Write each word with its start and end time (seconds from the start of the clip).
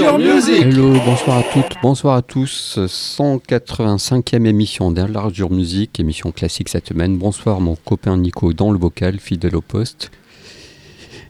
Hello, 0.00 0.92
bonsoir 1.04 1.38
à 1.38 1.42
toutes, 1.42 1.74
bonsoir 1.82 2.14
à 2.14 2.22
tous. 2.22 2.78
185e 2.86 4.46
émission 4.46 4.92
d'Enlargure 4.92 5.50
Musique, 5.50 5.98
émission 5.98 6.30
classique 6.30 6.68
cette 6.68 6.86
semaine. 6.86 7.18
Bonsoir 7.18 7.60
mon 7.60 7.74
copain 7.74 8.16
Nico 8.16 8.52
dans 8.52 8.70
le 8.70 8.78
bocal, 8.78 9.18
fidèle 9.18 9.56
au 9.56 9.60
poste. 9.60 10.12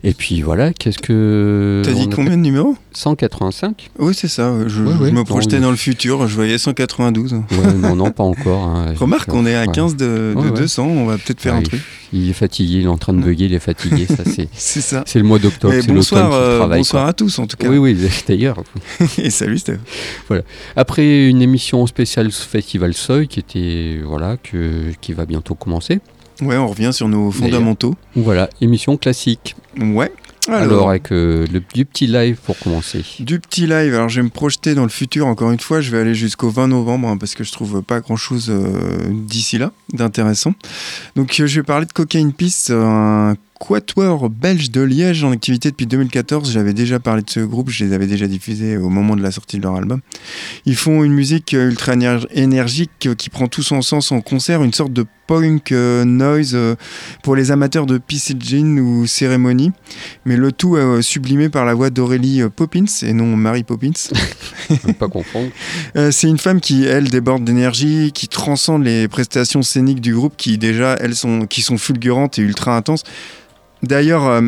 Et 0.09 0.15
puis 0.15 0.41
voilà, 0.41 0.73
qu'est-ce 0.73 1.01
que. 1.01 1.83
T'as 1.85 1.93
dit 1.93 2.09
combien 2.09 2.39
de 2.39 2.43
numéros? 2.43 2.75
185 2.95 3.91
Oui, 3.99 4.15
c'est 4.15 4.27
ça. 4.27 4.55
Je, 4.67 4.81
me 4.81 5.23
projetais 5.23 5.61
dans 5.61 5.71
le 5.71 5.77
futur, 5.77 6.27
je 6.27 6.35
voyais 6.35 6.57
192. 6.57 7.35
Ouais, 7.35 7.43
non, 7.77 7.95
non, 7.95 8.11
pas 8.11 8.25
encore. 8.25 8.65
Hein. 8.65 8.95
Remarque, 8.99 9.31
on 9.35 9.45
est 9.45 9.55
à 9.55 9.67
15 9.67 9.97
de, 9.97 10.35
200, 10.57 10.87
on 10.87 11.05
va 11.05 11.19
peut-être 11.19 11.43
faire 11.43 11.57
un 11.57 11.61
truc. 11.61 11.83
Il 12.15 12.31
est 12.31 12.33
fatigué, 12.33 12.79
il 12.79 12.85
est 12.85 12.89
en 12.89 12.97
train 12.97 13.13
de 13.13 13.21
bugger, 13.21 13.45
il 13.45 13.53
est 13.53 13.59
fatigué. 13.59 14.07
Ça, 14.07 14.25
c'est 14.25 14.49
ça. 14.81 15.05
C'est 15.07 15.19
le 15.19 15.27
mois 15.27 15.39
d'octobre, 15.39 15.75
c'est 15.79 15.93
l'automne 15.93 16.31
euh, 16.33 16.67
Bonsoir 16.67 17.07
à 17.07 17.13
tous, 17.13 17.39
en 17.39 17.47
tout 17.47 17.59
cas. 17.59 17.69
Oui, 17.69 17.77
oui, 17.77 17.95
d'ailleurs. 18.27 18.63
Et 19.19 19.29
salut, 19.29 19.59
Steph. 19.59 19.77
Voilà. 20.29 20.43
Après 20.75 21.29
une 21.29 21.43
émission 21.43 21.87
spéciale 21.87 22.33
Festival 22.33 22.95
Seuil 22.95 23.29
qui 23.29 23.41
était 23.41 23.99
voilà 24.03 24.39
que, 24.39 24.93
qui 25.03 25.13
va 25.13 25.27
bientôt 25.27 25.55
commencer. 25.55 26.01
Ouais, 26.41 26.57
on 26.57 26.69
revient 26.69 26.93
sur 26.93 27.09
nos 27.09 27.31
fondamentaux. 27.31 27.95
Voilà, 28.15 28.49
émission 28.61 28.97
classique. 28.97 29.57
Ouais. 29.79 30.13
Alors, 30.51 30.89
avec 30.89 31.13
euh, 31.13 31.47
le, 31.53 31.61
du 31.75 31.85
petit 31.85 32.07
live 32.07 32.39
pour 32.43 32.59
commencer. 32.59 33.05
Du 33.21 33.39
petit 33.39 33.67
live, 33.67 33.95
alors 33.95 34.09
je 34.09 34.21
vais 34.21 34.25
me 34.25 34.31
projeter 34.31 34.75
dans 34.75 34.85
le 34.85 34.89
futur 34.89 35.27
encore 35.27 35.51
une 35.51 35.61
fois, 35.61 35.81
je 35.81 35.91
vais 35.91 35.99
aller 35.99 36.15
jusqu'au 36.15 36.49
20 36.49 36.69
novembre 36.69 37.09
hein, 37.09 37.17
parce 37.19 37.35
que 37.35 37.45
je 37.45 37.53
trouve 37.53 37.83
pas 37.83 38.01
grand 38.01 38.17
chose 38.17 38.49
euh, 38.49 38.71
d'ici 39.11 39.59
là 39.59 39.73
d'intéressant. 39.93 40.55
Donc 41.17 41.39
euh, 41.39 41.47
je 41.47 41.61
vais 41.61 41.65
parler 41.65 41.87
de 41.87 41.93
Cocaine 41.93 42.33
Peace, 42.33 42.71
un 42.71 43.35
quatuor 43.61 44.31
belge 44.31 44.71
de 44.71 44.81
Liège 44.81 45.23
en 45.23 45.33
activité 45.33 45.71
depuis 45.71 45.87
2014. 45.87 46.51
J'avais 46.51 46.73
déjà 46.73 46.99
parlé 46.99 47.23
de 47.23 47.31
ce 47.31 47.41
groupe, 47.41 47.69
je 47.69 47.85
les 47.85 47.93
avais 47.93 48.07
déjà 48.07 48.27
diffusés 48.27 48.79
au 48.79 48.89
moment 48.89 49.17
de 49.17 49.23
la 49.23 49.33
sortie 49.33 49.59
de 49.59 49.63
leur 49.63 49.77
album. 49.77 50.01
Ils 50.65 50.77
font 50.77 51.05
une 51.05 51.13
musique 51.13 51.53
ultra 51.53 51.95
énergique 52.31 53.09
qui 53.19 53.29
prend 53.29 53.49
tout 53.49 53.63
son 53.63 53.83
sens 53.83 54.13
en 54.13 54.23
concert, 54.23 54.63
une 54.63 54.73
sorte 54.73 54.93
de 54.95 55.05
punk 55.29 55.71
euh, 55.71 56.05
noise 56.05 56.53
euh, 56.55 56.75
pour 57.23 57.37
les 57.37 57.53
amateurs 57.53 57.87
de 57.87 58.01
Jean 58.41 58.79
ou 58.79 59.07
cérémonie, 59.07 59.71
mais 60.25 60.37
le 60.37 60.51
tout 60.51 60.75
euh, 60.75 61.03
sublimé 61.03 61.51
par 61.51 61.65
la 61.65 61.75
voix 61.75 61.91
d'Aurélie 61.91 62.43
Poppins 62.57 62.87
et 63.03 63.13
non 63.13 63.37
Marie 63.37 63.63
Poppins. 63.63 63.93
pas 64.99 65.09
confondre. 65.09 65.51
C'est 66.11 66.29
une 66.29 66.39
femme 66.39 66.61
qui, 66.61 66.85
elle, 66.85 67.11
déborde 67.11 67.45
d'énergie, 67.45 68.11
qui 68.13 68.27
transcende 68.27 68.85
les 68.85 69.07
prestations 69.07 69.63
scéniques 69.63 70.01
du 70.01 70.15
groupe, 70.15 70.35
qui 70.37 70.59
déjà, 70.59 70.95
elles 70.95 71.15
sont, 71.15 71.47
qui 71.47 71.63
sont 71.63 71.79
fulgurantes 71.79 72.39
et 72.39 72.43
ultra 72.43 72.77
intenses. 72.77 73.05
D'ailleurs, 73.83 74.43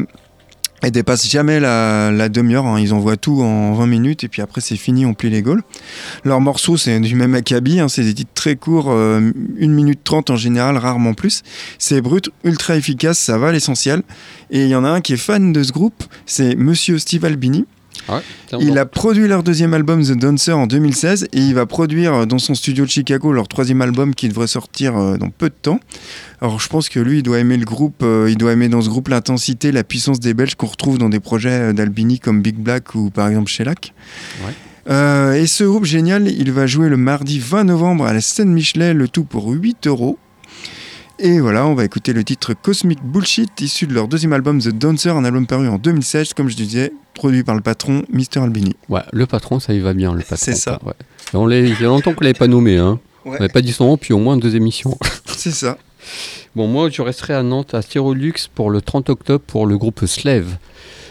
elle 0.82 0.90
dépasse 0.90 1.28
jamais 1.28 1.60
la, 1.60 2.28
demi-heure, 2.28 2.66
hein. 2.66 2.80
ils 2.80 2.94
envoient 2.94 3.16
tout 3.16 3.42
en 3.42 3.74
20 3.74 3.86
minutes 3.86 4.24
et 4.24 4.28
puis 4.28 4.42
après 4.42 4.60
c'est 4.60 4.76
fini, 4.76 5.04
on 5.06 5.14
plie 5.14 5.30
les 5.30 5.42
gaules. 5.42 5.62
Leurs 6.24 6.40
morceaux 6.40 6.76
c'est 6.76 6.98
du 7.00 7.14
même 7.14 7.34
acabit, 7.34 7.80
hein. 7.80 7.88
c'est 7.88 8.04
des 8.04 8.14
titres 8.14 8.32
très 8.34 8.56
courts, 8.56 8.90
1 8.90 8.94
euh, 8.94 9.32
minute 9.58 10.00
30 10.04 10.30
en 10.30 10.36
général, 10.36 10.76
rarement 10.76 11.14
plus. 11.14 11.42
C'est 11.78 12.00
brut, 12.00 12.30
ultra 12.44 12.76
efficace, 12.76 13.19
ça 13.19 13.38
va 13.38 13.52
l'essentiel. 13.52 14.02
Et 14.50 14.64
il 14.64 14.69
y 14.69 14.74
en 14.74 14.84
a 14.84 14.88
un 14.88 15.00
qui 15.00 15.14
est 15.14 15.19
fan 15.19 15.52
de 15.52 15.62
ce 15.62 15.72
groupe, 15.72 16.04
c'est 16.26 16.54
Monsieur 16.56 16.98
Steve 16.98 17.24
Albini. 17.24 17.66
Il 18.60 18.78
a 18.78 18.86
produit 18.86 19.28
leur 19.28 19.42
deuxième 19.42 19.74
album 19.74 20.02
The 20.02 20.12
Dancer 20.12 20.52
en 20.52 20.66
2016 20.66 21.28
et 21.32 21.38
il 21.38 21.54
va 21.54 21.66
produire 21.66 22.26
dans 22.26 22.38
son 22.38 22.54
studio 22.54 22.84
de 22.84 22.90
Chicago 22.90 23.32
leur 23.32 23.46
troisième 23.48 23.82
album 23.82 24.14
qui 24.14 24.28
devrait 24.28 24.46
sortir 24.46 24.96
euh, 24.96 25.16
dans 25.16 25.30
peu 25.30 25.48
de 25.48 25.54
temps. 25.54 25.80
Alors 26.40 26.58
je 26.58 26.68
pense 26.68 26.88
que 26.88 26.98
lui, 27.00 27.18
il 27.18 27.22
doit 27.22 27.38
aimer 27.38 27.56
le 27.56 27.64
groupe, 27.64 28.02
euh, 28.02 28.28
il 28.30 28.36
doit 28.36 28.52
aimer 28.52 28.68
dans 28.68 28.80
ce 28.80 28.88
groupe 28.88 29.08
l'intensité, 29.08 29.72
la 29.72 29.84
puissance 29.84 30.20
des 30.20 30.34
Belges 30.34 30.54
qu'on 30.54 30.66
retrouve 30.66 30.98
dans 30.98 31.08
des 31.10 31.20
projets 31.20 31.50
euh, 31.50 31.72
d'Albini 31.72 32.18
comme 32.18 32.40
Big 32.42 32.56
Black 32.56 32.94
ou 32.94 33.10
par 33.10 33.28
exemple 33.28 33.50
Shellac. 33.50 33.92
Ouais. 34.44 34.52
Euh, 34.88 35.34
et 35.34 35.46
ce 35.46 35.64
groupe 35.64 35.84
génial, 35.84 36.28
il 36.28 36.50
va 36.52 36.66
jouer 36.66 36.88
le 36.88 36.96
mardi 36.96 37.38
20 37.38 37.64
novembre 37.64 38.06
à 38.06 38.12
la 38.12 38.20
scène 38.20 38.50
Michelet, 38.50 38.94
le 38.94 39.08
tout 39.08 39.24
pour 39.24 39.48
8 39.48 39.86
euros. 39.86 40.18
Et 41.22 41.38
voilà, 41.38 41.66
on 41.66 41.75
va 41.75 41.84
écouter 41.84 42.14
le 42.14 42.25
titre 42.25 42.54
Cosmic 42.54 43.03
Bullshit, 43.03 43.60
issu 43.60 43.86
de 43.86 43.92
leur 43.92 44.08
deuxième 44.08 44.32
album 44.32 44.58
The 44.58 44.70
Dancer, 44.70 45.14
un 45.14 45.26
album 45.26 45.47
paru 45.47 45.69
en 45.69 45.76
2016, 45.76 46.32
comme 46.32 46.48
je 46.48 46.56
disais, 46.56 46.94
produit 47.12 47.44
par 47.44 47.54
le 47.54 47.60
patron 47.60 48.04
Mr. 48.10 48.42
Albini. 48.42 48.75
Ouais, 48.88 49.03
le 49.12 49.26
patron, 49.26 49.60
ça 49.60 49.75
y 49.75 49.81
va 49.81 49.92
bien, 49.92 50.14
le 50.14 50.20
patron. 50.22 50.38
C'est 50.38 50.54
ça. 50.54 50.81
Ouais. 50.82 50.94
On 51.34 51.50
il 51.50 51.69
y 51.69 51.84
a 51.84 51.88
longtemps 51.88 52.14
qu'on 52.14 52.20
ne 52.20 52.25
l'avait 52.25 52.38
pas 52.38 52.47
nommé, 52.47 52.78
hein. 52.78 52.98
On 53.26 53.32
n'avait 53.32 53.50
pas 53.50 53.60
dit 53.60 53.75
son 53.75 53.84
nom, 53.84 53.97
puis 53.98 54.14
au 54.14 54.19
moins 54.19 54.38
deux 54.38 54.56
émissions. 54.56 54.97
C'est 55.26 55.50
ça. 55.50 55.76
Bon, 56.56 56.66
moi, 56.66 56.88
je 56.88 57.03
resterai 57.03 57.34
à 57.34 57.42
Nantes, 57.42 57.75
à 57.75 57.82
Styrolux, 57.82 58.48
pour 58.54 58.70
le 58.70 58.81
30 58.81 59.10
octobre, 59.10 59.44
pour 59.47 59.66
le 59.66 59.76
groupe 59.76 60.06
Slave. 60.06 60.56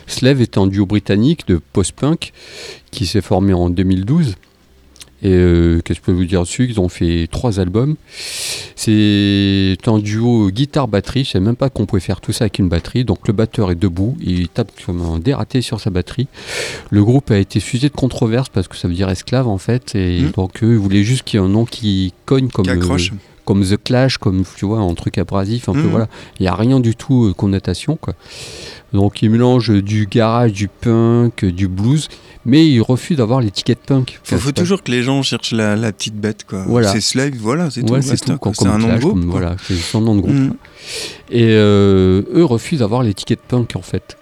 Slave 0.07 0.41
est 0.41 0.57
un 0.57 0.65
duo 0.65 0.87
britannique 0.87 1.47
de 1.47 1.61
post-punk 1.71 2.33
qui 2.89 3.05
s'est 3.05 3.21
formé 3.21 3.53
en 3.53 3.69
2012. 3.69 4.37
Et 5.21 5.31
euh, 5.31 5.81
qu'est-ce 5.83 5.99
que 5.99 6.05
je 6.05 6.11
peux 6.11 6.17
vous 6.17 6.25
dire 6.25 6.41
dessus? 6.41 6.67
Ils 6.69 6.79
ont 6.79 6.87
fait 6.87 7.27
trois 7.29 7.59
albums. 7.59 7.95
C'est 8.75 9.77
un 9.85 9.99
duo 9.99 10.49
guitare-batterie. 10.49 11.23
Je 11.23 11.29
ne 11.29 11.33
savais 11.33 11.45
même 11.45 11.55
pas 11.55 11.69
qu'on 11.69 11.85
pouvait 11.85 11.99
faire 11.99 12.21
tout 12.21 12.31
ça 12.31 12.45
avec 12.45 12.59
une 12.59 12.69
batterie. 12.69 13.03
Donc 13.03 13.27
le 13.27 13.33
batteur 13.33 13.71
est 13.71 13.75
debout, 13.75 14.17
il 14.21 14.47
tape 14.47 14.71
comme 14.85 15.01
un 15.01 15.19
dératé 15.19 15.61
sur 15.61 15.81
sa 15.81 15.89
batterie. 15.89 16.27
Le 16.89 17.03
groupe 17.03 17.31
a 17.31 17.37
été 17.37 17.59
fusé 17.59 17.89
de 17.89 17.93
controverse 17.93 18.49
parce 18.49 18.67
que 18.67 18.77
ça 18.77 18.87
veut 18.87 18.93
dire 18.93 19.09
esclave 19.09 19.47
en 19.47 19.57
fait. 19.57 19.95
Et 19.95 20.21
mmh. 20.21 20.31
donc 20.31 20.63
eux, 20.63 20.73
ils 20.73 20.79
voulaient 20.79 21.03
juste 21.03 21.23
qu'il 21.23 21.39
y 21.39 21.43
ait 21.43 21.45
un 21.45 21.49
nom 21.49 21.65
qui 21.65 22.13
cogne 22.25 22.49
comme. 22.49 22.65
Qui 22.65 22.71
accroche 22.71 23.11
comme 23.49 23.65
The 23.65 23.83
Clash, 23.83 24.19
comme 24.19 24.43
tu 24.57 24.67
vois, 24.67 24.77
un 24.77 24.93
truc 24.93 25.17
abrasif, 25.17 25.69
un 25.69 25.73
peu 25.73 25.79
mhm. 25.79 25.89
voilà. 25.89 26.07
Il 26.39 26.43
n'y 26.43 26.47
a 26.47 26.53
rien 26.53 26.79
du 26.79 26.95
tout 26.95 27.25
euh, 27.25 27.33
connotation 27.33 27.95
quoi. 27.95 28.13
Donc 28.93 29.23
il 29.23 29.31
mélange 29.31 29.71
du 29.71 30.05
garage, 30.05 30.53
du 30.53 30.67
punk, 30.67 31.43
du 31.45 31.67
blues, 31.67 32.09
mais 32.45 32.67
il 32.67 32.79
refuse 32.79 33.17
d'avoir 33.17 33.41
l'étiquette 33.41 33.79
punk. 33.79 34.19
Il 34.31 34.37
faut, 34.37 34.51
toujours 34.51 34.83
que 34.83 34.91
les 34.91 35.01
gens 35.01 35.23
cherchent 35.23 35.53
la, 35.53 35.91
petite 35.91 36.13
bête 36.13 36.45
quoi. 36.47 36.63
Voilà. 36.67 36.91
C'est 36.91 37.01
Slave, 37.01 37.37
voilà, 37.39 37.71
c'est 37.71 37.81
tout. 37.81 37.99
c'est 38.01 38.17
C'est 38.17 38.67
un 38.67 38.77
nom 38.77 38.93
de 38.93 38.99
groupe. 38.99 39.17
voilà, 39.25 39.55
c'est 39.67 39.73
son 39.77 40.01
nom 40.01 40.15
de 40.15 40.21
groupe. 40.21 40.33
Mhm. 40.33 40.53
Et 41.31 41.47
euh, 41.47 42.21
eux 42.31 42.45
refusent 42.45 42.81
d'avoir 42.81 43.01
l'étiquette 43.01 43.41
punk 43.41 43.75
en 43.75 43.81
fait. 43.81 44.15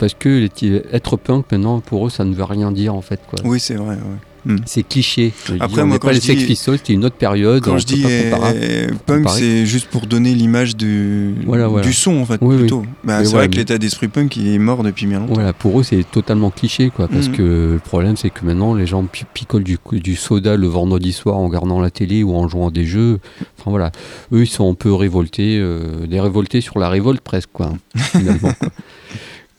Parce 0.00 0.14
que 0.14 0.48
être 0.92 1.16
punk 1.16 1.44
maintenant 1.52 1.78
pour 1.78 2.06
eux 2.06 2.10
ça 2.10 2.24
ne 2.24 2.34
veut 2.34 2.44
rien 2.44 2.72
dire 2.72 2.94
en 2.94 3.02
fait 3.02 3.20
quoi. 3.28 3.38
Oui 3.44 3.60
c'est 3.60 3.74
vrai. 3.74 3.94
Ouais. 3.94 4.18
Hmm. 4.46 4.56
C'est 4.64 4.82
cliché. 4.82 5.32
Après, 5.60 5.84
moi, 5.84 5.98
quand 5.98 6.08
pas 6.08 6.14
les 6.14 6.20
Sex 6.20 6.44
Pistols, 6.44 6.78
c'était 6.78 6.94
une 6.94 7.04
autre 7.04 7.16
période. 7.16 7.62
Quand 7.62 7.78
je 7.78 7.86
dis 7.86 8.02
euh, 8.06 8.88
punk, 9.06 9.28
c'est 9.28 9.66
juste 9.66 9.88
pour 9.88 10.06
donner 10.06 10.34
l'image 10.34 10.76
du, 10.76 11.34
du 11.82 11.92
son, 11.92 12.16
en 12.18 12.24
fait, 12.24 12.38
plutôt. 12.38 12.84
Bah, 13.04 13.24
c'est 13.24 13.34
vrai 13.34 13.48
que 13.48 13.56
l'état 13.56 13.78
d'esprit 13.78 14.08
punk, 14.08 14.36
il 14.36 14.48
est 14.48 14.58
mort 14.58 14.82
depuis 14.82 15.06
bien 15.06 15.20
longtemps. 15.20 15.34
Voilà, 15.34 15.52
pour 15.52 15.80
eux, 15.80 15.82
c'est 15.82 16.04
totalement 16.10 16.50
cliché, 16.50 16.90
quoi. 16.90 17.08
Parce 17.08 17.28
hmm. 17.28 17.32
que 17.32 17.42
le 17.74 17.80
problème, 17.84 18.16
c'est 18.16 18.30
que 18.30 18.44
maintenant, 18.44 18.74
les 18.74 18.86
gens 18.86 19.04
picolent 19.34 19.64
du, 19.64 19.78
du 19.92 20.16
soda 20.16 20.56
le 20.56 20.66
vendredi 20.66 21.12
soir 21.12 21.36
en 21.36 21.46
regardant 21.46 21.80
la 21.80 21.90
télé 21.90 22.22
ou 22.22 22.34
en 22.34 22.48
jouant 22.48 22.68
à 22.68 22.70
des 22.70 22.86
jeux. 22.86 23.18
Enfin, 23.58 23.70
voilà. 23.70 23.92
Eux, 24.32 24.42
ils 24.42 24.48
sont 24.48 24.70
un 24.70 24.74
peu 24.74 24.92
révoltés, 24.94 25.58
euh, 25.58 26.06
des 26.06 26.20
révoltés 26.20 26.60
sur 26.60 26.78
la 26.78 26.88
révolte, 26.88 27.20
presque, 27.20 27.50
quoi, 27.52 27.72
finalement. 27.96 28.52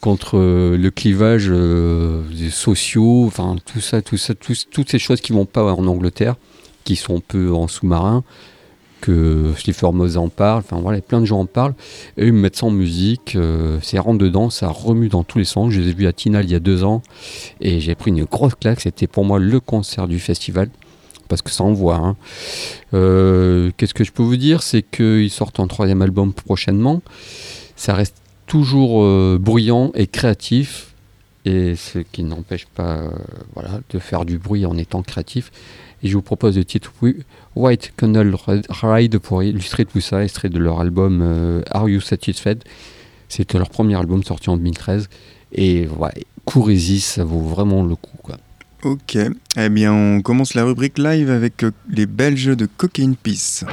Contre 0.01 0.38
euh, 0.38 0.77
le 0.77 0.92
clivage 0.92 1.48
euh, 1.50 2.24
des 2.36 2.50
sociaux, 2.50 3.24
enfin 3.27 3.56
tout 3.65 3.80
ça, 3.80 4.01
tout 4.01 4.18
ça, 4.18 4.33
toutes 4.36 4.89
ces 4.89 5.00
choses 5.00 5.21
qui 5.21 5.31
vont 5.31 5.45
pas 5.45 5.63
en 5.63 5.88
Angleterre, 5.88 6.36
qui 6.83 6.95
sont 6.95 7.21
peu 7.21 7.53
en 7.53 7.68
sous-marin, 7.68 8.24
que 9.00 9.53
Steve 9.57 9.75
Formose 9.75 10.18
en 10.18 10.30
parle, 10.30 10.59
enfin 10.59 10.81
voilà, 10.81 11.00
plein 11.01 11.21
de 11.21 11.25
gens 11.25 11.39
en 11.39 11.45
parlent, 11.45 11.75
et 12.18 12.25
ils 12.25 12.33
me 12.33 12.39
mettent 12.39 12.57
ça 12.57 12.65
en 12.65 12.71
musique, 12.71 13.36
euh, 13.36 13.77
c'est 13.81 14.00
rentre 14.00 14.18
dedans, 14.18 14.50
ça 14.50 14.68
remue 14.68 15.07
dans 15.07 15.24
tous 15.24 15.38
les 15.38 15.45
sens. 15.45 15.71
Je 15.71 15.80
les 15.80 15.89
ai 15.89 15.94
vus 15.94 16.07
à 16.07 16.13
Tinal 16.13 16.45
il 16.45 16.51
y 16.51 16.56
a 16.56 16.59
deux 16.59 16.83
ans, 16.83 17.03
et 17.62 17.80
j'ai 17.80 17.95
pris 17.95 18.12
une 18.12 18.25
grosse 18.25 18.56
claque, 18.56 18.81
c'était 18.81 19.07
pour 19.07 19.24
moi 19.24 19.39
le 19.39 19.59
concert 19.59 20.07
du 20.07 20.19
festival 20.19 20.69
parce 21.27 21.42
que 21.42 21.51
ça 21.51 21.63
envoie. 21.63 21.95
Hein. 21.95 22.18
Qu'est-ce 22.92 23.94
que 23.94 24.03
je 24.03 24.12
peux 24.12 24.21
vous 24.21 24.36
dire? 24.36 24.63
C'est 24.63 24.81
qu'ils 24.81 25.30
sortent 25.30 25.62
un 25.62 25.68
troisième 25.68 26.01
album 26.01 26.33
prochainement. 26.33 27.01
Ça 27.77 27.94
reste 27.94 28.21
toujours 28.51 29.01
euh, 29.01 29.38
bruyant 29.39 29.94
et 29.95 30.07
créatif, 30.07 30.94
et 31.45 31.77
ce 31.77 32.00
qui 32.00 32.24
n'empêche 32.24 32.65
pas 32.65 32.98
euh, 32.98 33.09
voilà, 33.53 33.80
de 33.92 33.98
faire 33.98 34.25
du 34.25 34.39
bruit 34.39 34.65
en 34.65 34.77
étant 34.77 35.03
créatif. 35.03 35.53
Et 36.03 36.09
je 36.09 36.15
vous 36.15 36.21
propose 36.21 36.57
le 36.57 36.65
titre 36.65 36.92
White 37.56 37.94
Candle 37.95 38.36
Ride 38.69 39.19
pour 39.19 39.42
illustrer 39.42 39.86
tout 39.86 40.01
ça, 40.01 40.21
extrait 40.21 40.50
de 40.50 40.59
leur 40.59 40.81
album 40.81 41.21
euh, 41.21 41.62
Are 41.71 41.88
You 41.88 42.01
Satisfied? 42.01 42.65
C'était 43.30 43.57
leur 43.57 43.69
premier 43.69 43.95
album 43.95 44.21
sorti 44.21 44.50
en 44.50 44.57
2013. 44.57 45.07
Et 45.53 45.88
ouais, 45.88 46.25
courez-y, 46.44 47.00
ça 47.00 47.24
vaut 47.24 47.39
vraiment 47.39 47.83
le 47.83 47.95
coup. 47.95 48.18
Ok, 48.83 49.15
eh 49.15 49.69
bien 49.69 49.94
on 49.94 50.21
commence 50.21 50.56
la 50.56 50.65
rubrique 50.65 50.98
live 50.98 51.30
avec 51.30 51.63
les 51.89 52.06
Belges 52.06 52.57
de 52.57 52.65
Cocaine 52.65 53.15
Peace. 53.15 53.63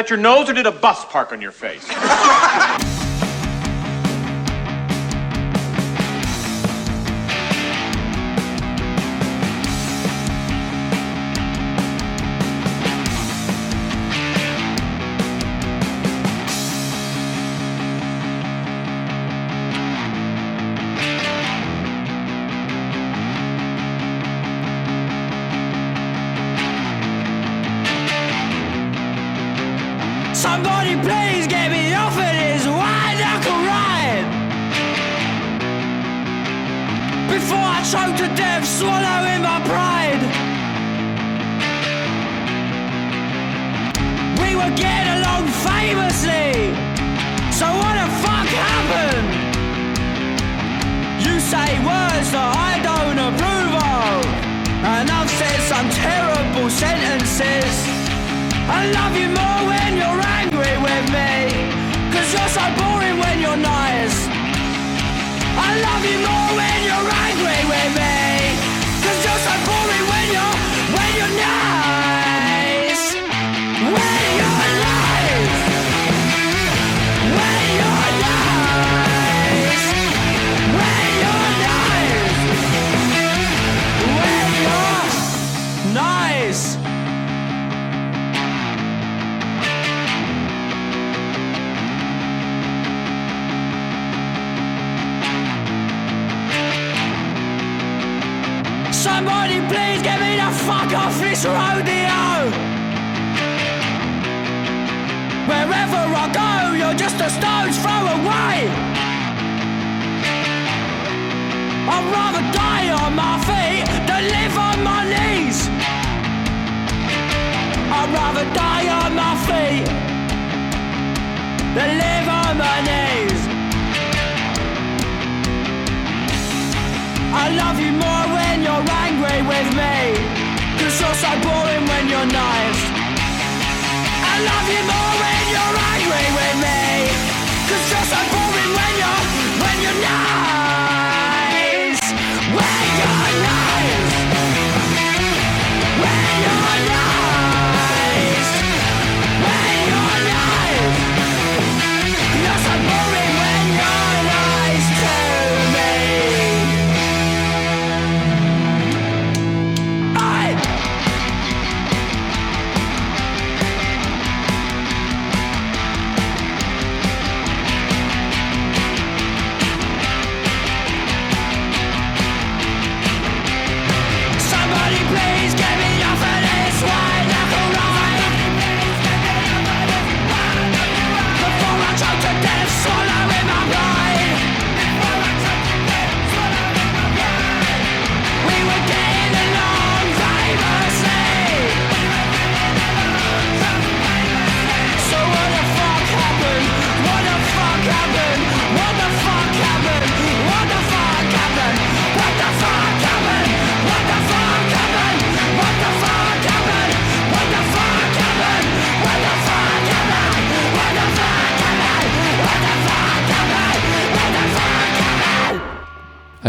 that 0.00 0.08
your 0.08 0.18
nose 0.18 0.48
or 0.48 0.54
did 0.54 0.64
a 0.64 0.72
bus 0.72 1.04
park 1.04 1.30
on 1.30 1.42
your 1.42 1.52
face? 1.52 1.86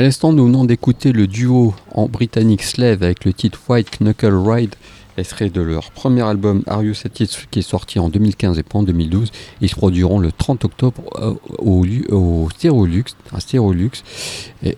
À 0.02 0.04
l'instant, 0.04 0.34
nous 0.34 0.48
venons 0.48 0.66
d'écouter 0.66 1.12
le 1.12 1.28
duo 1.28 1.76
en 1.94 2.08
britannique 2.08 2.64
Slave 2.64 3.04
avec 3.04 3.24
le 3.24 3.34
titre 3.34 3.60
White 3.70 4.00
Knuckle 4.00 4.34
Ride, 4.34 4.74
extrait 5.16 5.52
de 5.52 5.62
leur 5.62 5.92
premier 5.92 6.24
album 6.24 6.64
Are 6.66 6.82
Satisfied 6.96 7.48
qui 7.52 7.60
est 7.60 7.62
sorti 7.62 8.00
en 8.00 8.10
2015 8.10 8.58
et 8.58 8.64
pas 8.64 8.80
en 8.80 8.82
2012. 8.82 9.32
Ils 9.62 9.70
se 9.70 9.76
produiront 9.76 10.18
le 10.18 10.32
30 10.32 10.66
octobre 10.66 11.04
euh, 11.20 11.36
au, 11.60 11.86
au 12.10 12.50
Stérolux, 12.50 13.04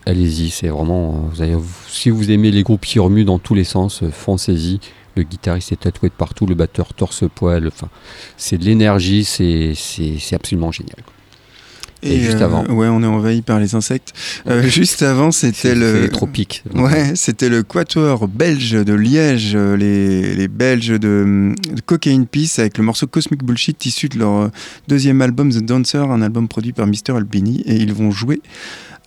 allez-y, 0.05 0.49
c'est 0.49 0.67
vraiment. 0.67 1.31
euh, 1.39 1.57
si 1.87 2.09
vous 2.09 2.29
aimez 2.29 2.51
les 2.51 2.63
groupes 2.63 2.85
qui 2.85 2.99
remuent 2.99 3.23
dans 3.23 3.39
tous 3.39 3.55
les 3.55 3.63
sens, 3.63 4.03
euh, 4.03 4.11
foncez-y. 4.11 4.81
Le 5.15 5.23
guitariste 5.23 5.71
est 5.71 5.79
tatoué 5.79 6.09
de 6.09 6.15
partout, 6.15 6.45
le 6.47 6.55
batteur 6.55 6.93
torse-poil. 6.93 7.67
Enfin, 7.67 7.87
c'est 8.35 8.57
de 8.57 8.65
l'énergie, 8.65 9.23
c'est 9.23 9.73
absolument 10.33 10.73
génial. 10.73 10.97
Et 12.03 12.19
juste 12.19 12.41
euh, 12.41 12.45
avant. 12.45 12.65
Ouais, 12.65 12.87
on 12.87 13.01
est 13.01 13.07
envahi 13.07 13.41
par 13.41 13.59
les 13.59 13.75
insectes. 13.75 14.13
Euh, 14.47 14.63
juste 14.63 15.01
avant, 15.01 15.31
c'était 15.31 15.75
le. 15.75 16.01
les 16.01 16.09
tropiques. 16.09 16.63
Ouais, 16.73 17.13
c'était 17.15 17.49
le 17.49 17.63
quatuor 17.63 18.27
belge 18.27 18.71
de 18.71 18.93
Liège, 18.93 19.53
euh, 19.55 19.77
les, 19.77 20.35
les 20.35 20.47
Belges 20.47 20.99
de, 20.99 21.53
de 21.73 21.81
Cocaine 21.85 22.27
Peace, 22.27 22.59
avec 22.59 22.77
le 22.77 22.83
morceau 22.83 23.07
Cosmic 23.07 23.43
Bullshit 23.43 23.85
issu 23.85 24.09
de 24.09 24.19
leur 24.19 24.49
deuxième 24.87 25.21
album 25.21 25.51
The 25.51 25.63
Dancer, 25.63 26.09
un 26.09 26.21
album 26.21 26.47
produit 26.47 26.73
par 26.73 26.87
Mr. 26.87 27.15
Albini, 27.15 27.61
et 27.65 27.75
ils 27.75 27.93
vont 27.93 28.11
jouer 28.11 28.41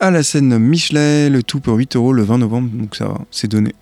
à 0.00 0.10
la 0.10 0.22
scène 0.22 0.58
Michelet, 0.58 1.30
le 1.30 1.42
tout 1.42 1.60
pour 1.60 1.76
8 1.76 1.96
euros 1.96 2.12
le 2.12 2.22
20 2.22 2.38
novembre, 2.38 2.70
donc 2.72 2.96
ça 2.96 3.06
va, 3.06 3.18
c'est 3.30 3.48
donné. 3.48 3.74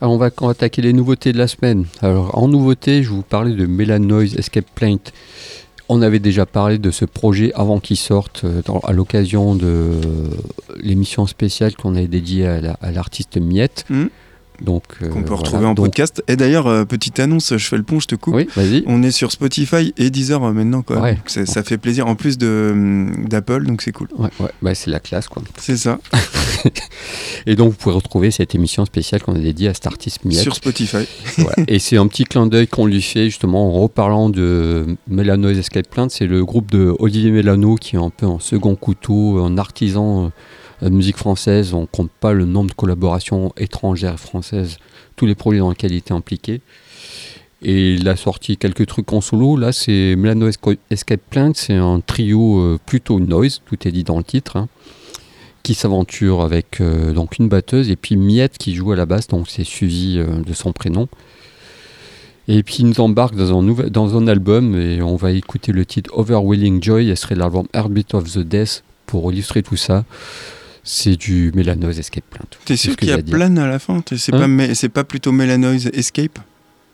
Alors 0.00 0.14
on 0.14 0.18
va, 0.18 0.30
on 0.40 0.46
va 0.46 0.52
attaquer 0.52 0.82
les 0.82 0.92
nouveautés 0.92 1.32
de 1.32 1.38
la 1.38 1.48
semaine. 1.48 1.86
Alors 2.02 2.36
en 2.36 2.48
nouveauté, 2.48 3.02
je 3.02 3.10
vous 3.10 3.22
parler 3.22 3.54
de 3.54 3.66
Melanoise 3.66 4.34
Escape 4.36 4.66
Plaint. 4.74 5.12
On 5.88 6.02
avait 6.02 6.18
déjà 6.18 6.46
parlé 6.46 6.78
de 6.78 6.90
ce 6.90 7.04
projet 7.04 7.52
avant 7.54 7.78
qu'il 7.78 7.96
sorte 7.96 8.42
euh, 8.44 8.60
à 8.84 8.92
l'occasion 8.92 9.54
de 9.54 9.92
l'émission 10.80 11.26
spéciale 11.26 11.74
qu'on 11.76 11.94
avait 11.94 12.08
dédiée 12.08 12.46
à 12.46 12.60
la- 12.60 12.76
à 12.82 12.90
l'artiste 12.90 13.38
Miette. 13.38 13.84
Mhm. 13.88 14.10
Donc, 14.62 14.84
euh, 15.02 15.08
Qu'on 15.08 15.20
peut 15.20 15.28
voilà. 15.28 15.36
retrouver 15.42 15.66
en 15.66 15.74
Donc- 15.74 15.86
podcast. 15.86 16.22
Et 16.28 16.36
d'ailleurs, 16.36 16.66
euh, 16.66 16.84
petite 16.84 17.18
annonce, 17.20 17.56
je 17.56 17.66
fais 17.68 17.76
le 17.76 17.82
pont, 17.82 18.00
je 18.00 18.06
te 18.06 18.14
coupe. 18.14 18.34
Oui, 18.34 18.48
vas-y. 18.56 18.84
On 18.86 19.02
est 19.02 19.10
sur 19.10 19.30
Spotify 19.32 19.92
et 19.96 20.10
Deezer 20.10 20.42
euh, 20.42 20.52
maintenant, 20.52 20.82
quoi. 20.82 21.00
Ouais. 21.00 21.14
Donc 21.14 21.46
ça, 21.46 21.62
fait 21.62 21.78
plaisir, 21.78 22.06
en 22.06 22.14
plus 22.14 22.38
de, 22.38 22.70
hum, 22.72 23.26
d'Apple, 23.28 23.64
donc 23.66 23.82
c'est 23.82 23.92
cool. 23.92 24.08
Ouais, 24.18 24.28
ouais, 24.40 24.50
bah, 24.62 24.74
c'est 24.74 24.90
la 24.90 25.00
classe 25.00 25.28
quoi. 25.28 25.42
C'est 25.58 25.76
ça, 25.76 25.98
Et 27.46 27.54
donc 27.54 27.70
vous 27.72 27.76
pouvez 27.76 27.94
retrouver 27.94 28.30
cette 28.30 28.54
émission 28.54 28.84
spéciale 28.84 29.22
qu'on 29.22 29.34
a 29.34 29.38
dédiée 29.38 29.68
à 29.68 29.74
cet 29.74 29.86
artiste 29.86 30.24
Miette. 30.24 30.40
sur 30.40 30.54
Spotify. 30.54 31.06
Voilà. 31.38 31.56
Et 31.68 31.78
c'est 31.78 31.96
un 31.98 32.06
petit 32.06 32.24
clin 32.24 32.46
d'œil 32.46 32.66
qu'on 32.66 32.86
lui 32.86 33.02
fait 33.02 33.26
justement 33.26 33.68
en 33.68 33.80
reparlant 33.82 34.30
de 34.30 34.96
Melanoise 35.08 35.58
Escape 35.58 35.88
Plaint. 35.88 36.10
C'est 36.10 36.26
le 36.26 36.44
groupe 36.44 36.70
de 36.70 36.94
Olivier 36.98 37.30
Mélano 37.30 37.74
qui 37.76 37.96
est 37.96 37.98
un 37.98 38.10
peu 38.10 38.26
en 38.26 38.38
second 38.38 38.74
couteau, 38.74 39.38
un 39.44 39.58
artisan 39.58 40.32
euh, 40.82 40.88
de 40.88 40.94
musique 40.94 41.16
française. 41.16 41.74
On 41.74 41.86
compte 41.86 42.10
pas 42.10 42.32
le 42.32 42.44
nombre 42.44 42.70
de 42.70 42.74
collaborations 42.74 43.52
étrangères 43.56 44.14
et 44.14 44.18
françaises, 44.18 44.78
tous 45.16 45.26
les 45.26 45.34
projets 45.34 45.58
dans 45.58 45.70
lesquels 45.70 45.92
il 45.92 45.98
était 45.98 46.12
impliqué. 46.12 46.60
Et 47.62 47.94
il 47.94 48.08
a 48.08 48.16
sorti 48.16 48.56
quelques 48.56 48.86
trucs 48.86 49.12
en 49.12 49.20
solo. 49.20 49.56
Là, 49.56 49.72
c'est 49.72 50.14
Melano 50.16 50.48
Escape 50.90 51.20
Plaint. 51.30 51.56
C'est 51.56 51.74
un 51.74 52.00
trio 52.00 52.60
euh, 52.60 52.78
plutôt 52.84 53.18
noise, 53.18 53.62
tout 53.66 53.88
est 53.88 53.92
dit 53.92 54.04
dans 54.04 54.18
le 54.18 54.24
titre, 54.24 54.56
hein, 54.56 54.68
qui 55.62 55.74
s'aventure 55.74 56.42
avec 56.42 56.80
euh, 56.80 57.12
donc 57.12 57.38
une 57.38 57.48
batteuse 57.48 57.90
et 57.90 57.96
puis 57.96 58.16
Miette 58.16 58.58
qui 58.58 58.74
joue 58.74 58.92
à 58.92 58.96
la 58.96 59.06
basse, 59.06 59.26
donc 59.26 59.48
c'est 59.48 59.64
euh, 59.82 60.42
de 60.42 60.52
son 60.52 60.72
prénom. 60.72 61.08
Et 62.46 62.62
puis 62.62 62.76
il 62.80 62.86
nous 62.86 63.00
embarque 63.00 63.34
dans 63.34 63.58
un, 63.58 63.62
nouvel, 63.62 63.90
dans 63.90 64.16
un 64.16 64.28
album 64.28 64.78
et 64.78 65.02
on 65.02 65.16
va 65.16 65.32
écouter 65.32 65.72
le 65.72 65.84
titre 65.84 66.10
Overwhelming 66.16 66.80
Joy, 66.80 67.08
ce 67.08 67.14
serait 67.16 67.34
l'album 67.34 67.66
Heartbeat 67.74 68.14
of 68.14 68.32
the 68.32 68.38
Death 68.38 68.84
pour 69.06 69.32
illustrer 69.32 69.64
tout 69.64 69.76
ça. 69.76 70.04
C'est 70.88 71.16
du 71.16 71.50
Mélanose 71.54 71.98
Escape 71.98 72.24
Plaint. 72.30 72.48
T'es 72.64 72.76
sûr 72.76 72.94
qu'il 72.96 73.08
y 73.08 73.12
a 73.12 73.18
plan 73.18 73.54
à 73.56 73.66
la 73.66 73.78
fin 73.80 74.02
C'est 74.16 74.32
Hein 74.32 74.56
pas, 74.56 74.74
c'est 74.74 74.88
pas 74.88 75.02
plutôt 75.04 75.32
Melanoise 75.32 75.90
Escape 75.92 76.38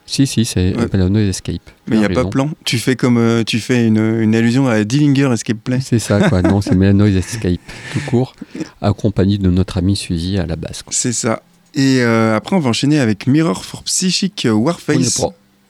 Si, 0.06 0.26
si, 0.26 0.46
c'est 0.46 0.74
Ouais. 0.74 0.86
Mélanose 0.90 1.28
Escape. 1.28 1.60
Mais 1.86 1.96
il 1.96 1.98
n'y 1.98 2.04
a 2.06 2.08
pas 2.08 2.14
raison. 2.20 2.30
plan. 2.30 2.50
Tu 2.64 2.78
fais 2.78 2.96
comme 2.96 3.18
euh, 3.18 3.44
tu 3.44 3.60
fais 3.60 3.86
une, 3.86 3.98
une 3.98 4.34
allusion 4.34 4.66
à 4.66 4.82
Dillinger 4.82 5.30
Escape 5.32 5.58
Plan. 5.62 5.78
C'est 5.82 5.98
ça, 5.98 6.26
quoi. 6.28 6.40
non, 6.40 6.62
c'est 6.62 6.74
Mélanose 6.74 7.14
Escape, 7.14 7.60
tout 7.92 8.00
court, 8.08 8.34
accompagné 8.80 9.36
de 9.36 9.50
notre 9.50 9.76
ami 9.76 9.94
Suzy 9.94 10.38
à 10.38 10.46
la 10.46 10.56
basse. 10.56 10.82
C'est 10.90 11.12
ça. 11.12 11.42
Et 11.74 12.00
euh, 12.00 12.34
après, 12.34 12.56
on 12.56 12.60
va 12.60 12.70
enchaîner 12.70 12.98
avec 12.98 13.26
Mirror 13.26 13.64
for 13.64 13.82
Psychic 13.84 14.46
Warface. 14.50 15.22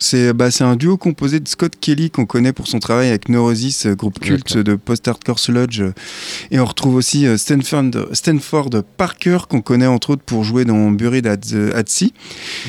C'est 0.02 0.32
bah, 0.32 0.50
c'est 0.50 0.64
un 0.64 0.74
duo 0.74 0.96
composé 0.96 1.38
de 1.38 1.46
Scott 1.46 1.74
Kelly 1.80 2.10
qu'on 2.10 2.26
connaît 2.26 2.52
pour 2.52 2.66
son 2.66 2.80
travail 2.80 3.08
avec 3.08 3.28
Neurosis, 3.28 3.86
euh, 3.86 3.94
groupe 3.94 4.18
culte 4.18 4.58
de 4.58 4.74
post-hardcore 4.74 5.38
sludge. 5.38 5.80
Et 6.50 6.58
on 6.58 6.64
retrouve 6.64 6.96
aussi 6.96 7.24
euh, 7.26 7.36
Stanford, 7.36 7.90
Stanford 8.12 8.70
Parker 8.96 9.38
qu'on 9.48 9.60
connaît 9.60 9.86
entre 9.86 10.10
autres 10.10 10.22
pour 10.24 10.42
jouer 10.42 10.64
dans 10.64 10.90
Buried 10.90 11.26
at, 11.28 11.36
the- 11.36 11.72
at 11.74 11.84
Sea. 11.86 12.12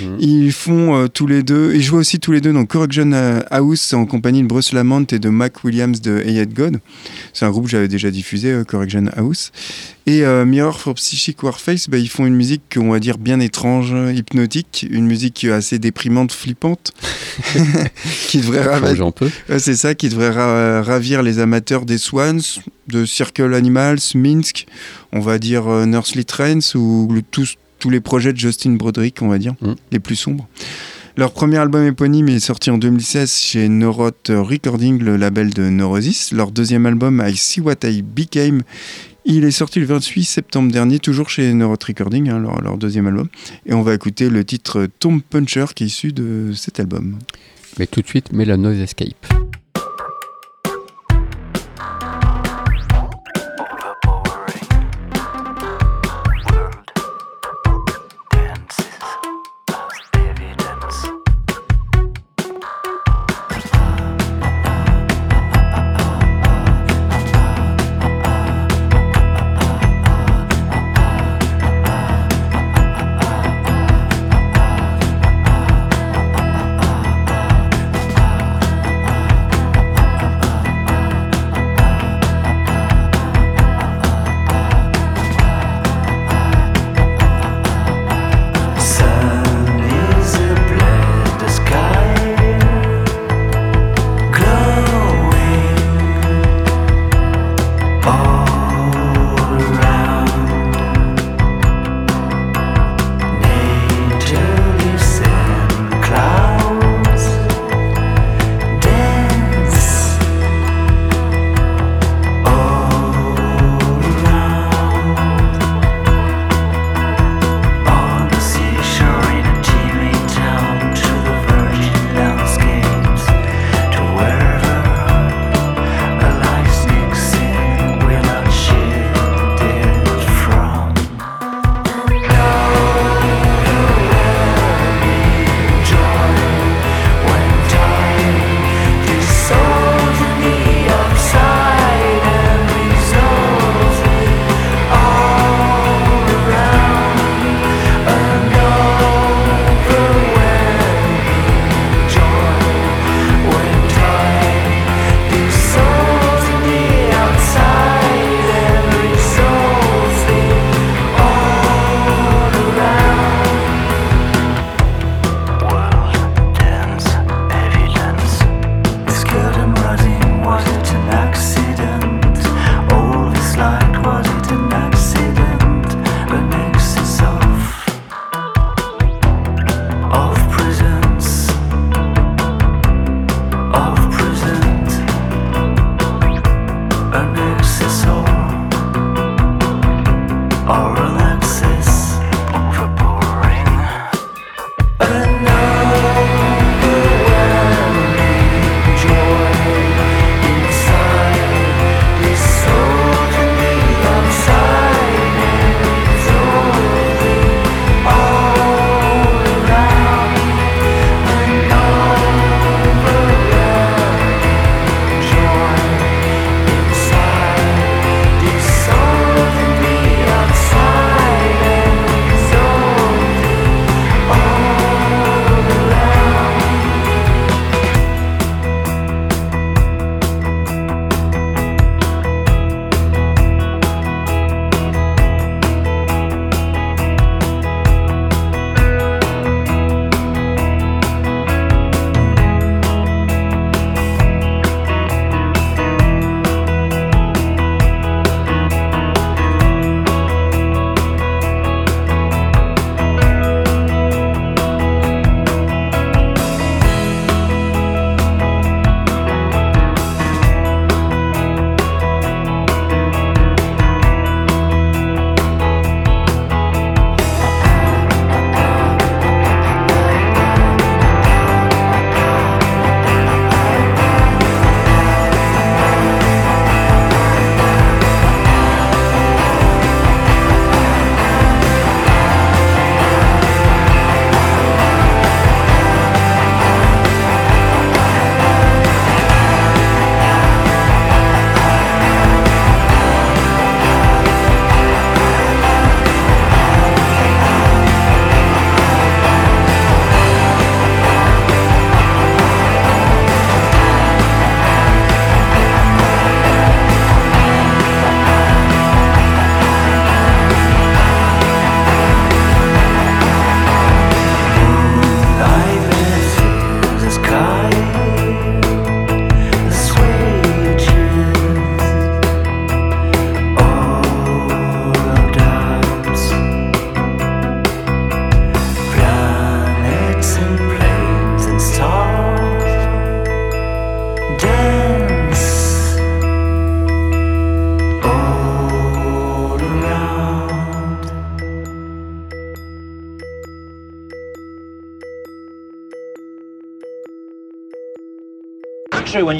Mhm. 0.04 0.18
Ils 0.20 0.52
font 0.52 0.96
euh, 0.96 1.08
tous 1.08 1.26
les 1.26 1.42
deux, 1.42 1.74
ils 1.74 1.82
jouent 1.82 1.98
aussi 1.98 2.20
tous 2.20 2.32
les 2.34 2.40
deux 2.42 2.54
dans 2.54 2.66
Correction 2.66 3.12
House 3.50 3.94
en 3.94 4.06
compagnie 4.06 4.44
de 4.44 4.48
Bruce 4.48 4.72
Lamont 4.72 5.06
et 5.12 5.18
de 5.18 5.30
Mac 5.30 5.64
Williams 5.64 6.02
de 6.02 6.20
Ayat 6.20 6.46
God. 6.46 6.80
C'est 7.34 7.46
un 7.46 7.50
groupe 7.50 7.66
que 7.66 7.72
j'avais 7.72 7.88
déjà 7.88 8.12
diffusé, 8.12 8.52
euh, 8.52 8.64
Correction 8.64 9.06
House. 9.18 9.52
Et 10.06 10.24
euh, 10.26 10.44
Mirror 10.44 10.80
for 10.82 10.96
Psychic 10.96 11.42
Warface, 11.44 11.90
bah, 11.90 11.98
ils 11.98 12.10
font 12.10 12.26
une 12.26 12.36
musique 12.36 12.62
qu'on 12.74 12.90
va 12.92 13.00
dire 13.00 13.18
bien 13.18 13.40
étrange, 13.40 13.94
hypnotique, 14.14 14.86
une 14.90 15.06
musique 15.06 15.46
assez 15.46 15.80
déprimante, 15.80 16.34
flippante, 16.34 16.92
qui 18.28 18.40
devrait 18.40 18.64
ravir. 18.64 19.12
Ouais, 19.50 19.60
c'est 19.60 19.76
ça, 19.76 19.96
qui 19.96 20.10
devrait 20.10 20.30
ra- 20.32 20.82
ravir 20.82 21.24
les 21.24 21.40
amateurs 21.40 21.86
des 21.86 21.98
Swans, 21.98 22.42
de 22.90 23.06
Circle 23.06 23.54
Animals, 23.54 24.00
Minsk, 24.16 24.66
on 25.14 25.22
va 25.22 25.40
dire 25.40 25.68
euh, 25.68 25.86
Nursery 25.86 26.26
Trains 26.26 26.60
ou 26.76 27.08
le- 27.14 27.22
tous, 27.22 27.56
tous 27.80 27.90
les 27.90 28.02
projets 28.02 28.34
de 28.34 28.38
Justin 28.38 28.72
Broderick, 28.72 29.22
on 29.22 29.30
va 29.30 29.38
dire, 29.38 29.54
Mm. 29.62 29.74
les 29.92 30.00
plus 30.00 30.16
sombres. 30.18 30.48
Leur 31.16 31.32
premier 31.32 31.60
album 31.60 31.86
éponyme 31.86 32.28
est 32.28 32.40
sorti 32.40 32.72
en 32.72 32.78
2016 32.80 33.36
chez 33.38 33.70
Neuroth 33.70 34.30
Recording, 34.34 35.00
le 35.00 35.16
label 35.16 35.52
de 35.54 35.70
Neurosis. 35.70 36.32
Leur 36.32 36.52
deuxième 36.52 36.88
album, 36.88 37.24
I 37.26 37.38
See 37.38 37.62
What 37.62 37.76
I 37.84 38.02
Became, 38.02 38.64
il 39.26 39.44
est 39.46 39.52
sorti 39.52 39.80
le 39.80 39.86
28 39.86 40.24
septembre 40.24 40.72
dernier, 40.72 41.00
toujours 41.00 41.30
chez 41.30 41.54
Neuroth 41.54 41.84
Recording, 41.84 42.30
hein, 42.30 42.40
leur, 42.40 42.78
deuxième 42.78 43.08
album. 43.08 43.28
Et 43.66 43.74
on 43.74 43.82
va 43.82 43.94
écouter 43.94 44.30
le 44.30 44.44
titre 44.44 44.88
Tomb 45.00 45.22
Puncher 45.22 45.66
qui 45.76 45.84
est 45.84 45.88
issu 45.88 46.12
de 46.12 46.52
cet 46.54 46.80
album. 46.80 47.20
Mais 47.80 47.88
tout 47.88 48.02
de 48.02 48.08
suite, 48.08 48.32
Mélanose 48.34 48.80
Escape. 48.80 49.53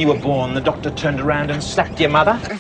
You 0.04 0.10
were 0.10 0.20
born, 0.20 0.54
the 0.54 0.60
doctor 0.60 0.92
turned 0.92 1.22
around 1.22 1.50
and 1.50 1.64
slapped 1.64 1.98
your 2.02 2.10
mother? 2.10 2.60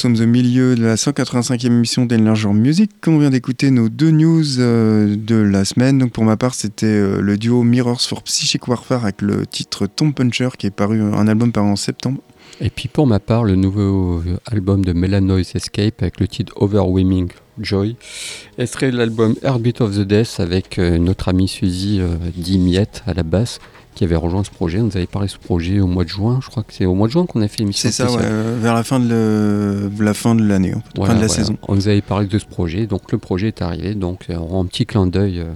Sommes 0.00 0.16
au 0.18 0.26
milieu 0.26 0.76
de 0.76 0.82
la 0.82 0.94
185e 0.94 1.66
émission 1.66 2.06
d'Enlargeur 2.06 2.54
Music. 2.54 2.90
On 3.06 3.18
vient 3.18 3.28
d'écouter 3.28 3.70
nos 3.70 3.90
deux 3.90 4.10
news 4.10 4.58
euh, 4.58 5.14
de 5.14 5.34
la 5.34 5.66
semaine. 5.66 5.98
Donc 5.98 6.12
pour 6.12 6.24
ma 6.24 6.38
part, 6.38 6.54
c'était 6.54 6.86
euh, 6.86 7.20
le 7.20 7.36
duo 7.36 7.62
Mirrors 7.64 8.00
for 8.00 8.22
Psychic 8.22 8.66
Warfare 8.66 9.04
avec 9.04 9.20
le 9.20 9.44
titre 9.44 9.86
Tom 9.86 10.14
Puncher 10.14 10.48
qui 10.56 10.66
est 10.66 10.70
paru 10.70 11.02
un 11.02 11.28
album 11.28 11.52
paru 11.52 11.66
en 11.66 11.76
septembre. 11.76 12.22
Et 12.62 12.70
puis 12.70 12.88
pour 12.88 13.06
ma 13.06 13.20
part, 13.20 13.44
le 13.44 13.56
nouveau 13.56 14.22
album 14.46 14.82
de 14.86 14.94
Melanoise 14.94 15.54
Escape 15.54 16.00
avec 16.00 16.18
le 16.18 16.28
titre 16.28 16.54
Overwhelming 16.56 17.28
Joy. 17.60 17.96
Et 18.58 18.66
serait 18.66 18.90
l'album 18.90 19.34
Heartbeat 19.42 19.80
of 19.80 19.94
the 19.94 20.00
Death 20.00 20.36
avec 20.38 20.78
euh, 20.78 20.98
notre 20.98 21.28
ami 21.28 21.46
Suzy 21.46 22.00
euh, 22.00 22.16
Dimiette 22.36 23.02
à 23.06 23.14
la 23.14 23.22
basse 23.22 23.58
qui 23.94 24.04
avait 24.04 24.16
rejoint 24.16 24.44
ce 24.44 24.50
projet. 24.50 24.78
On 24.80 24.84
nous 24.84 24.96
avait 24.96 25.06
parlé 25.06 25.26
de 25.28 25.32
ce 25.32 25.38
projet 25.38 25.80
au 25.80 25.86
mois 25.86 26.04
de 26.04 26.08
juin. 26.08 26.38
Je 26.42 26.48
crois 26.48 26.62
que 26.62 26.72
c'est 26.72 26.86
au 26.86 26.94
mois 26.94 27.06
de 27.08 27.12
juin 27.12 27.26
qu'on 27.26 27.42
a 27.42 27.48
fait 27.48 27.58
l'émission. 27.58 27.90
C'est 27.90 27.94
ça, 28.06 28.10
ouais, 28.10 28.20
euh, 28.22 28.58
vers 28.60 28.74
la 28.74 28.82
fin 28.84 29.00
de, 29.00 29.08
le- 29.08 29.90
la 30.04 30.14
fin 30.14 30.34
de 30.34 30.42
l'année, 30.46 30.74
en 30.74 30.80
fait, 30.80 30.86
Voilà, 30.96 31.12
fin 31.12 31.16
de 31.16 31.22
la 31.22 31.26
voilà. 31.26 31.42
saison. 31.42 31.56
On 31.68 31.74
nous 31.74 31.88
avait 31.88 32.00
parlé 32.00 32.26
de 32.26 32.38
ce 32.38 32.46
projet, 32.46 32.86
donc 32.86 33.10
le 33.12 33.18
projet 33.18 33.48
est 33.48 33.62
arrivé, 33.62 33.94
donc 33.94 34.26
euh, 34.30 34.36
on 34.38 34.46
rend 34.46 34.62
un 34.64 34.66
petit 34.66 34.86
clin 34.86 35.06
d'œil 35.06 35.40
euh, 35.40 35.52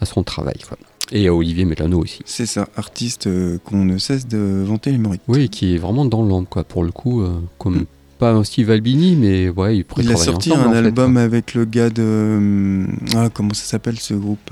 à 0.00 0.04
son 0.06 0.22
travail. 0.22 0.56
quoi. 0.68 0.76
Et 1.12 1.26
à 1.26 1.34
Olivier 1.34 1.64
Mélano 1.64 1.98
aussi. 2.00 2.20
C'est 2.24 2.46
ça, 2.46 2.68
artiste 2.76 3.26
euh, 3.26 3.58
qu'on 3.64 3.84
ne 3.84 3.98
cesse 3.98 4.28
de 4.28 4.62
vanter 4.66 4.92
les 4.92 4.98
mérites. 4.98 5.22
Oui, 5.26 5.48
qui 5.48 5.74
est 5.74 5.78
vraiment 5.78 6.04
dans 6.04 6.22
l'ombre, 6.22 6.48
quoi, 6.48 6.62
pour 6.64 6.84
le 6.84 6.92
coup, 6.92 7.22
euh, 7.22 7.30
comme 7.58 7.78
Mm. 7.80 7.86
pas 8.20 8.44
Steve 8.44 8.70
Albini, 8.70 9.16
mais 9.16 9.48
ouais, 9.48 9.78
il 9.78 9.84
pourrait 9.84 10.04
Il 10.04 10.12
a 10.12 10.16
sorti 10.16 10.52
ensemble, 10.52 10.68
un 10.68 10.70
en 10.70 10.84
album 10.84 11.16
avec 11.16 11.54
le 11.54 11.64
gars 11.64 11.90
de. 11.90 12.02
euh, 12.02 12.86
Ah, 13.16 13.28
comment 13.32 13.54
ça 13.54 13.64
s'appelle 13.64 13.98
ce 13.98 14.14
groupe 14.14 14.50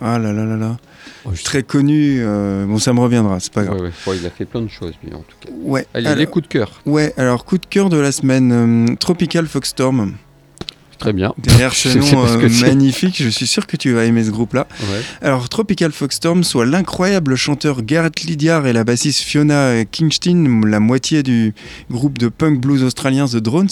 Ah 0.00 0.18
là 0.18 0.32
là 0.32 0.44
là 0.44 0.56
là. 0.56 0.76
Oh, 1.24 1.30
je- 1.34 1.42
Très 1.44 1.62
connu. 1.62 2.18
euh, 2.20 2.66
Bon, 2.66 2.78
ça 2.78 2.92
me 2.92 3.00
reviendra, 3.00 3.40
c'est 3.40 3.52
pas 3.52 3.64
grave. 3.64 3.76
Ouais, 3.76 3.82
ouais. 3.84 3.92
Bon, 4.04 4.12
il 4.20 4.26
a 4.26 4.30
fait 4.30 4.44
plein 4.44 4.60
de 4.62 4.68
choses, 4.68 4.92
lui, 5.02 5.12
en 5.14 5.18
tout 5.18 5.36
cas. 5.40 5.48
Ouais. 5.62 5.86
Allez, 5.94 6.06
alors, 6.06 6.18
les 6.18 6.26
coups 6.26 6.44
de 6.44 6.52
cœur. 6.52 6.70
ouais, 6.86 7.12
alors 7.16 7.44
coup 7.44 7.58
de 7.58 7.66
cœur 7.66 7.88
de 7.88 7.96
la 7.96 8.12
semaine 8.12 8.52
euh, 8.90 8.94
Tropical 8.96 9.46
Foxstorm. 9.46 10.14
Très 10.98 11.12
bien. 11.12 11.34
Derrière 11.36 11.72
euh, 11.86 12.48
magnifique, 12.62 13.22
je 13.22 13.28
suis 13.28 13.46
sûr 13.46 13.66
que 13.66 13.76
tu 13.76 13.92
vas 13.92 14.04
aimer 14.06 14.24
ce 14.24 14.30
groupe-là. 14.30 14.66
Ouais. 14.80 15.00
Alors, 15.20 15.48
Tropical 15.50 15.92
Foxstorm, 15.92 16.42
soit 16.42 16.64
l'incroyable 16.64 17.36
chanteur 17.36 17.82
Garrett 17.82 18.22
Lydiard 18.22 18.66
et 18.66 18.72
la 18.72 18.82
bassiste 18.82 19.20
Fiona 19.20 19.84
Kingston, 19.84 20.62
la 20.66 20.80
moitié 20.80 21.22
du 21.22 21.54
groupe 21.90 22.16
de 22.16 22.28
punk 22.28 22.60
blues 22.62 22.82
australien 22.82 23.26
The 23.26 23.36
Drones. 23.36 23.68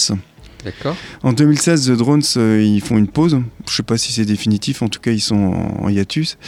D'accord. 0.64 0.96
En 1.22 1.32
2016, 1.32 1.88
The 1.88 1.90
Drones, 1.92 2.22
euh, 2.36 2.62
ils 2.62 2.80
font 2.80 2.96
une 2.96 3.08
pause. 3.08 3.40
Je 3.68 3.74
sais 3.74 3.82
pas 3.82 3.98
si 3.98 4.12
c'est 4.12 4.24
définitif, 4.24 4.82
en 4.82 4.88
tout 4.88 5.00
cas, 5.00 5.10
ils 5.10 5.20
sont 5.20 5.36
en, 5.36 5.84
en 5.84 5.88
hiatus. 5.88 6.38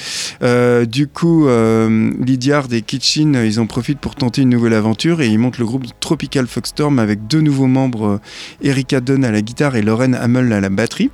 Euh, 0.42 0.86
du 0.86 1.06
coup, 1.06 1.46
euh, 1.46 2.10
Lydiard 2.24 2.72
et 2.72 2.82
Kitchen, 2.82 3.36
euh, 3.36 3.46
ils 3.46 3.60
en 3.60 3.66
profitent 3.66 3.98
pour 3.98 4.14
tenter 4.14 4.42
une 4.42 4.48
nouvelle 4.48 4.72
aventure 4.72 5.20
et 5.20 5.28
ils 5.28 5.38
montent 5.38 5.58
le 5.58 5.66
groupe 5.66 5.84
Tropical 6.00 6.46
Foxstorm 6.46 6.98
avec 6.98 7.26
deux 7.26 7.40
nouveaux 7.40 7.66
membres, 7.66 8.20
Erika 8.62 9.00
Dunn 9.00 9.24
à 9.24 9.30
la 9.30 9.42
guitare 9.42 9.76
et 9.76 9.82
Lauren 9.82 10.14
Hamel 10.14 10.52
à 10.52 10.60
la 10.60 10.70
batterie. 10.70 11.10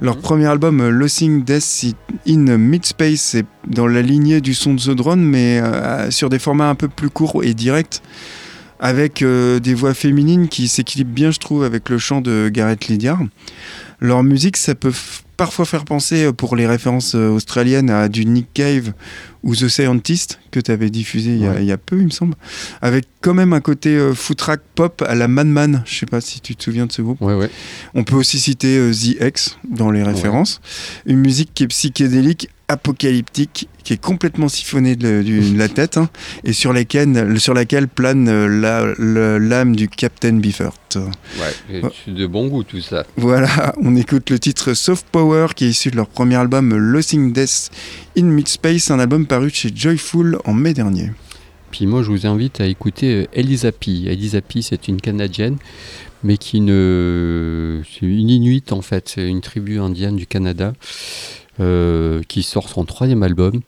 Leur 0.00 0.18
premier 0.18 0.46
album, 0.46 0.88
Losing 0.88 1.44
Death 1.44 1.94
in 2.28 2.56
Midspace, 2.56 3.20
c'est 3.20 3.46
dans 3.66 3.86
la 3.86 4.02
lignée 4.02 4.40
du 4.40 4.54
son 4.54 4.74
de 4.74 4.80
The 4.80 4.90
Drone, 4.90 5.22
mais 5.22 5.60
sur 6.10 6.28
des 6.28 6.38
formats 6.38 6.68
un 6.68 6.74
peu 6.74 6.88
plus 6.88 7.10
courts 7.10 7.42
et 7.42 7.54
directs, 7.54 8.02
avec 8.80 9.22
euh, 9.22 9.58
des 9.60 9.74
voix 9.74 9.94
féminines 9.94 10.48
qui 10.48 10.68
s'équilibrent 10.68 11.12
bien, 11.14 11.30
je 11.30 11.38
trouve, 11.38 11.64
avec 11.64 11.88
le 11.88 11.98
chant 11.98 12.20
de 12.20 12.50
Gareth 12.52 12.88
Lydiard. 12.88 13.20
Leur 14.00 14.22
musique, 14.22 14.56
ça 14.58 14.74
peut 14.74 14.92
parfois 15.38 15.64
faire 15.64 15.84
penser, 15.84 16.24
euh, 16.24 16.32
pour 16.32 16.54
les 16.56 16.66
références 16.66 17.14
euh, 17.14 17.28
australiennes, 17.28 17.88
à 17.90 18.08
du 18.08 18.26
Nick 18.26 18.48
Cave 18.52 18.92
ou 19.42 19.54
The 19.54 19.68
Scientist, 19.68 20.38
que 20.50 20.60
tu 20.60 20.70
avais 20.70 20.90
diffusé 20.90 21.30
il 21.30 21.38
y, 21.42 21.46
a, 21.46 21.52
Ouais. 21.52 21.62
il 21.62 21.66
y 21.66 21.72
a 21.72 21.78
peu, 21.78 21.98
il 21.98 22.04
me 22.06 22.10
semble, 22.10 22.34
avec 22.82 23.06
quand 23.22 23.32
même 23.34 23.52
un 23.52 23.60
côté 23.60 23.90
euh, 23.90 24.12
footrack 24.14 24.60
pop 24.74 25.02
à 25.06 25.14
la 25.14 25.28
Madman. 25.28 25.82
Je 25.86 25.98
sais 25.98 26.06
pas 26.06 26.20
si 26.20 26.40
tu 26.40 26.54
te 26.56 26.62
souviens 26.64 26.86
de 26.86 26.92
ce 26.92 27.00
groupe. 27.02 27.20
Ouais, 27.22 27.34
ouais. 27.34 27.50
On 27.94 28.04
peut 28.04 28.16
aussi 28.16 28.38
citer 28.38 28.76
euh, 28.76 28.92
The 28.92 29.22
X 29.22 29.56
dans 29.70 29.90
les 29.90 30.02
références. 30.02 30.60
Une 31.06 31.18
musique 31.18 31.50
qui 31.54 31.62
est 31.64 31.68
psychédélique, 31.68 32.48
apocalyptique, 32.68 33.68
qui 33.84 33.92
est 33.92 34.00
complètement 34.00 34.48
siphonnée 34.48 34.96
de, 34.96 35.22
la 35.56 35.68
tête 35.68 35.96
hein, 35.96 36.08
et 36.44 36.52
sur 36.52 36.72
laquelle, 36.72 37.38
sur 37.38 37.54
laquelle 37.54 37.86
plane 37.86 38.28
euh, 38.28 38.48
la- 38.48 39.38
l'âme 39.38 39.76
du 39.76 39.88
Captain 39.88 40.34
Biffert. 40.34 40.72
Ouais. 40.96 41.82
C'est 42.04 42.14
de 42.14 42.26
bon 42.26 42.48
goût, 42.48 42.64
tout 42.64 42.80
ça. 42.80 43.04
Voilà, 43.16 43.74
on 43.80 43.94
écoute 43.94 44.30
le 44.30 44.38
titre 44.38 44.74
Soft 44.74 45.06
Power 45.12 45.48
qui 45.54 45.66
est 45.66 45.68
issu 45.68 45.90
de 45.90 45.96
leur 45.96 46.08
premier 46.08 46.36
album 46.36 46.74
Losing 46.76 47.32
Death 47.32 47.70
in 48.18 48.24
Midspace, 48.24 48.90
un 48.90 48.98
album 48.98 49.26
paru 49.26 49.50
chez 49.52 49.70
Joyful 49.74 50.38
en 50.44 50.52
mai 50.52 50.74
dernier. 50.74 51.12
Puis 51.70 51.86
moi, 51.86 52.02
je 52.02 52.10
vous 52.10 52.26
invite 52.26 52.60
à 52.60 52.66
écouter 52.66 53.14
euh, 53.14 53.26
Elisa 53.32 53.70
P. 53.70 54.04
Elisa 54.06 54.40
P, 54.40 54.62
c'est 54.62 54.88
une 54.88 55.00
Canadienne, 55.00 55.56
mais 56.24 56.38
qui 56.38 56.60
ne... 56.60 57.82
C'est 57.84 58.06
une 58.06 58.30
Inuit, 58.30 58.72
en 58.72 58.82
fait. 58.82 59.10
C'est 59.14 59.28
une 59.28 59.40
tribu 59.40 59.78
indienne 59.78 60.16
du 60.16 60.26
Canada 60.26 60.72
euh, 61.60 62.22
qui 62.28 62.42
sort 62.42 62.68
son 62.68 62.84
troisième 62.84 63.22
album. 63.22 63.60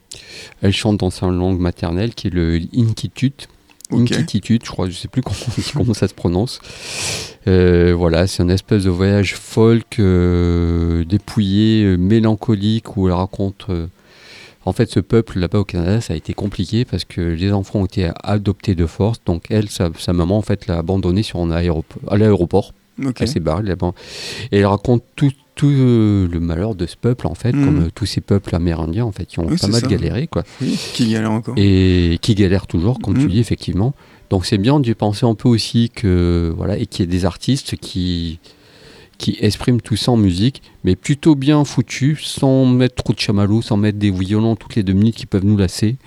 Elle 0.61 0.73
chante 0.73 0.97
dans 0.97 1.09
sa 1.09 1.27
langue 1.27 1.59
maternelle, 1.59 2.13
qui 2.13 2.27
est 2.27 2.33
le 2.33 2.59
Inkitut. 2.75 3.47
Ok. 3.91 4.11
Inkitut, 4.11 4.59
je 4.63 4.69
crois, 4.69 4.87
je 4.89 4.95
sais 4.95 5.07
plus 5.07 5.21
comment, 5.21 5.37
comment 5.73 5.93
ça 5.93 6.07
se 6.07 6.13
prononce. 6.13 6.59
Euh, 7.47 7.95
voilà, 7.97 8.27
c'est 8.27 8.43
un 8.43 8.49
espèce 8.49 8.83
de 8.83 8.91
voyage 8.91 9.35
folk, 9.35 9.99
euh, 9.99 11.03
dépouillé, 11.03 11.97
mélancolique, 11.97 12.95
où 12.95 13.07
elle 13.07 13.15
raconte... 13.15 13.65
en 14.65 14.73
fait, 14.73 14.91
ce 14.91 14.99
peuple 14.99 15.39
là-bas 15.39 15.59
au 15.59 15.65
Canada, 15.65 15.99
ça 15.99 16.13
a 16.13 16.15
été 16.15 16.33
compliqué 16.33 16.85
parce 16.85 17.05
que 17.05 17.21
les 17.21 17.51
enfants 17.51 17.79
ont 17.79 17.85
été 17.85 18.11
adoptés 18.23 18.75
de 18.75 18.85
force. 18.85 19.19
Donc, 19.25 19.45
elle, 19.49 19.69
sa, 19.69 19.89
sa 19.97 20.13
maman, 20.13 20.37
en 20.37 20.43
fait, 20.43 20.67
l'a 20.67 20.77
abandonné 20.77 21.23
sur 21.23 21.39
un 21.39 21.49
aéroport, 21.49 22.13
à 22.13 22.17
l'aéroport. 22.17 22.73
Ok. 23.03 23.17
Elle 23.21 23.27
s'est 23.27 23.39
barrée. 23.39 23.63
Et 24.51 24.59
elle 24.59 24.65
raconte 24.65 25.03
tout, 25.15 25.31
tout, 25.59 25.67
euh, 25.69 26.27
le 26.31 26.39
malheur 26.39 26.73
de 26.73 26.85
ce 26.85 26.95
peuple, 26.95 27.27
en 27.27 27.35
fait, 27.35 27.51
Mhm. 27.53 27.65
comme 27.65 27.79
euh, 27.81 27.89
tous 27.93 28.05
ces 28.05 28.21
peuples 28.21 28.55
amérindiens, 28.55 29.03
en 29.03 29.11
fait, 29.11 29.25
qui 29.25 29.39
ont 29.39 29.47
Oui, 29.47 29.57
pas 29.57 29.67
mal 29.67 29.81
ça. 29.81 29.87
galéré, 29.87 30.27
quoi. 30.27 30.43
Oui, 30.61 30.79
qui 30.93 31.07
galère 31.11 31.31
encore. 31.31 31.53
Et 31.57 32.17
qui 32.21 32.33
galèrent 32.33 32.65
toujours, 32.67 32.99
comme 32.99 33.15
tu 33.15 33.23
Mhm. 33.25 33.29
dis, 33.29 33.39
effectivement. 33.39 33.93
Donc, 34.29 34.45
c'est 34.45 34.57
bien 34.57 34.79
d'y 34.79 34.93
penser 34.93 35.25
un 35.25 35.35
peu 35.35 35.49
aussi 35.49 35.89
que, 35.93 36.53
voilà, 36.55 36.77
et 36.77 36.85
qu'il 36.85 37.03
y 37.05 37.09
ait 37.09 37.11
des 37.11 37.25
artistes 37.25 37.75
qui 37.75 38.39
qui 39.17 39.35
expriment 39.41 39.81
tout 39.81 39.97
ça 39.97 40.13
en 40.13 40.15
musique, 40.15 40.61
mais 40.85 40.95
plutôt 40.95 41.35
bien 41.35 41.65
foutu, 41.65 42.17
sans 42.23 42.65
mettre 42.65 42.95
trop 43.03 43.11
de 43.11 43.19
chamallow, 43.19 43.61
sans 43.61 43.75
mettre 43.75 43.97
des 43.97 44.11
violons 44.11 44.55
toutes 44.55 44.75
les 44.77 44.83
deux 44.83 44.93
minutes 44.93 45.15
qui 45.17 45.25
peuvent 45.25 45.43
nous 45.43 45.57
lasser. 45.57 45.97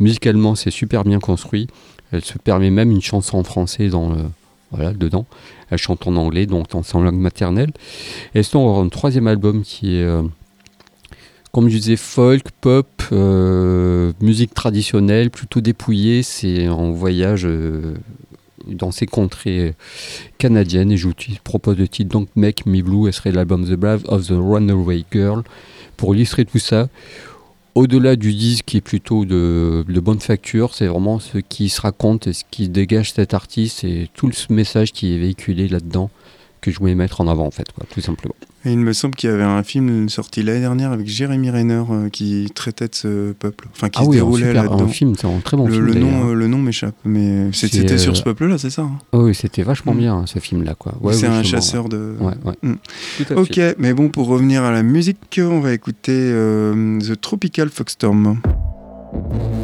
Musicalement, 0.00 0.54
c'est 0.54 0.70
super 0.70 1.02
bien 1.04 1.18
construit. 1.18 1.66
Elle 2.12 2.22
se 2.22 2.36
permet 2.36 2.68
même 2.68 2.90
une 2.90 3.00
chanson 3.00 3.38
en 3.38 3.42
français 3.42 3.88
dans 3.88 4.10
le, 4.10 4.16
voilà, 4.70 4.92
dedans. 4.92 5.26
Elle 5.70 5.78
chante 5.78 6.06
en 6.06 6.16
anglais, 6.16 6.46
donc 6.46 6.66
sa 6.82 6.98
langue 6.98 7.18
maternelle. 7.18 7.72
Et 8.34 8.42
sinon, 8.42 8.66
on 8.66 8.68
aura 8.70 8.82
un 8.82 8.88
troisième 8.88 9.26
album 9.26 9.62
qui 9.62 9.96
est, 9.96 10.04
euh, 10.04 10.22
comme 11.52 11.68
je 11.68 11.78
disais, 11.78 11.96
folk, 11.96 12.50
pop, 12.60 12.86
euh, 13.12 14.12
musique 14.20 14.54
traditionnelle, 14.54 15.30
plutôt 15.30 15.60
dépouillée. 15.60 16.22
C'est 16.22 16.66
un 16.66 16.90
voyage 16.90 17.46
euh, 17.46 17.94
dans 18.66 18.90
ces 18.90 19.06
contrées 19.06 19.74
canadiennes. 20.36 20.92
Et 20.92 20.96
je 20.96 21.08
vous 21.08 21.14
propose 21.44 21.78
le 21.78 21.88
titre 21.88 22.10
donc 22.10 22.28
Make 22.36 22.66
Me 22.66 22.82
Blue. 22.82 23.08
Et 23.08 23.12
serait 23.12 23.32
l'album 23.32 23.64
The 23.64 23.74
Brave 23.74 24.02
of 24.08 24.26
the 24.26 24.34
Runaway 24.38 25.04
Girl. 25.10 25.42
Pour 25.96 26.14
illustrer 26.14 26.44
tout 26.44 26.60
ça, 26.60 26.88
au-delà 27.78 28.16
du 28.16 28.34
disque 28.34 28.64
qui 28.64 28.78
est 28.78 28.80
plutôt 28.80 29.24
de, 29.24 29.84
bonne 30.00 30.18
facture, 30.18 30.74
c'est 30.74 30.88
vraiment 30.88 31.20
ce 31.20 31.38
qui 31.38 31.68
se 31.68 31.80
raconte 31.80 32.26
et 32.26 32.32
ce 32.32 32.42
qui 32.50 32.68
dégage 32.68 33.12
cet 33.12 33.34
artiste 33.34 33.84
et 33.84 34.10
tout 34.14 34.32
ce 34.32 34.52
message 34.52 34.92
qui 34.92 35.14
est 35.14 35.18
véhiculé 35.18 35.68
là-dedans 35.68 36.10
que 36.60 36.70
je 36.70 36.78
voulais 36.78 36.94
mettre 36.94 37.20
en 37.20 37.28
avant 37.28 37.46
en 37.46 37.50
fait, 37.50 37.70
quoi, 37.72 37.84
tout 37.92 38.00
simplement. 38.00 38.34
Et 38.64 38.72
il 38.72 38.78
me 38.78 38.92
semble 38.92 39.14
qu'il 39.14 39.30
y 39.30 39.32
avait 39.32 39.44
un 39.44 39.62
film 39.62 40.08
sorti 40.08 40.42
l'année 40.42 40.60
dernière 40.60 40.90
avec 40.92 41.06
Jérémy 41.06 41.48
Renner 41.50 41.84
euh, 41.90 42.08
qui 42.08 42.50
traitait 42.54 42.88
de 42.88 42.94
ce 42.94 43.32
peuple, 43.32 43.68
enfin 43.72 43.88
qui 43.88 44.00
ah 44.00 44.04
se 44.04 44.08
oui, 44.08 44.16
déroulait 44.16 44.48
super, 44.48 44.64
là-dedans. 44.64 44.84
un 44.84 44.88
film, 44.88 45.14
c'est 45.16 45.28
un 45.28 45.38
très 45.38 45.56
bon 45.56 45.66
le, 45.68 45.72
film. 45.74 45.86
le 45.86 45.94
nom, 45.94 46.28
euh, 46.30 46.34
le 46.34 46.46
nom 46.48 46.58
m'échappe, 46.58 46.96
mais 47.04 47.50
c'était 47.52 47.92
euh, 47.92 47.98
sur 47.98 48.16
ce 48.16 48.22
peuple-là, 48.24 48.58
c'est 48.58 48.70
ça 48.70 48.82
hein? 48.82 48.98
Oh 49.12 49.22
oui, 49.26 49.34
c'était 49.34 49.62
vachement 49.62 49.94
Mm. 49.94 49.98
bien 49.98 50.26
ce 50.26 50.38
film-là, 50.40 50.74
quoi. 50.74 50.94
Ouais, 51.00 51.14
C'est 51.14 51.28
oui, 51.28 51.34
un 51.36 51.42
chasseur 51.44 51.88
de. 51.88 52.16
Ouais, 52.20 52.34
ouais. 52.44 52.54
Mm. 52.62 52.74
Tout 53.18 53.32
à 53.32 53.36
Ok, 53.36 53.54
fait. 53.54 53.76
mais 53.78 53.94
bon, 53.94 54.08
pour 54.08 54.26
revenir 54.26 54.64
à 54.64 54.72
la 54.72 54.82
musique, 54.82 55.40
on 55.42 55.60
va 55.60 55.72
écouter 55.72 56.12
euh, 56.14 56.98
The 57.00 57.18
Tropical 57.20 57.68
Foxstorm. 57.68 58.40
Hey, 59.14 59.57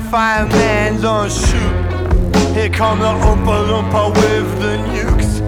hold 0.00 0.04
your 0.04 0.10
fire, 0.10 0.46
man, 0.48 1.00
don't 1.00 1.30
shoot. 1.30 2.54
Here 2.54 2.70
come 2.70 2.98
the 3.00 3.06
Oompa 3.06 3.66
Loompa 3.68 4.14
with 4.14 4.60
the 4.60 4.76
nukes. 4.88 5.40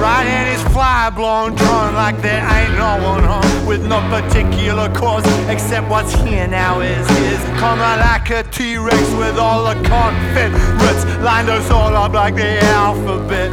Riding 0.00 0.52
his 0.52 0.62
fly 0.72 1.10
blown 1.10 1.54
drone 1.56 1.94
like 1.94 2.20
there 2.22 2.44
ain't 2.54 2.72
no 2.78 3.02
one 3.02 3.24
home 3.24 3.66
with 3.66 3.84
no 3.86 3.98
particular 4.08 4.88
cause 4.94 5.24
except 5.48 5.88
what's 5.88 6.12
here 6.12 6.46
now 6.46 6.80
is 6.80 7.08
his. 7.08 7.40
Coming 7.58 7.98
like 8.00 8.30
a 8.30 8.44
T-Rex 8.44 9.02
with 9.14 9.38
all 9.38 9.64
the 9.64 9.74
confederates 9.88 11.04
lined 11.22 11.48
us 11.48 11.70
all 11.70 11.94
up 11.96 12.12
like 12.12 12.36
the 12.36 12.62
alphabet. 12.64 13.50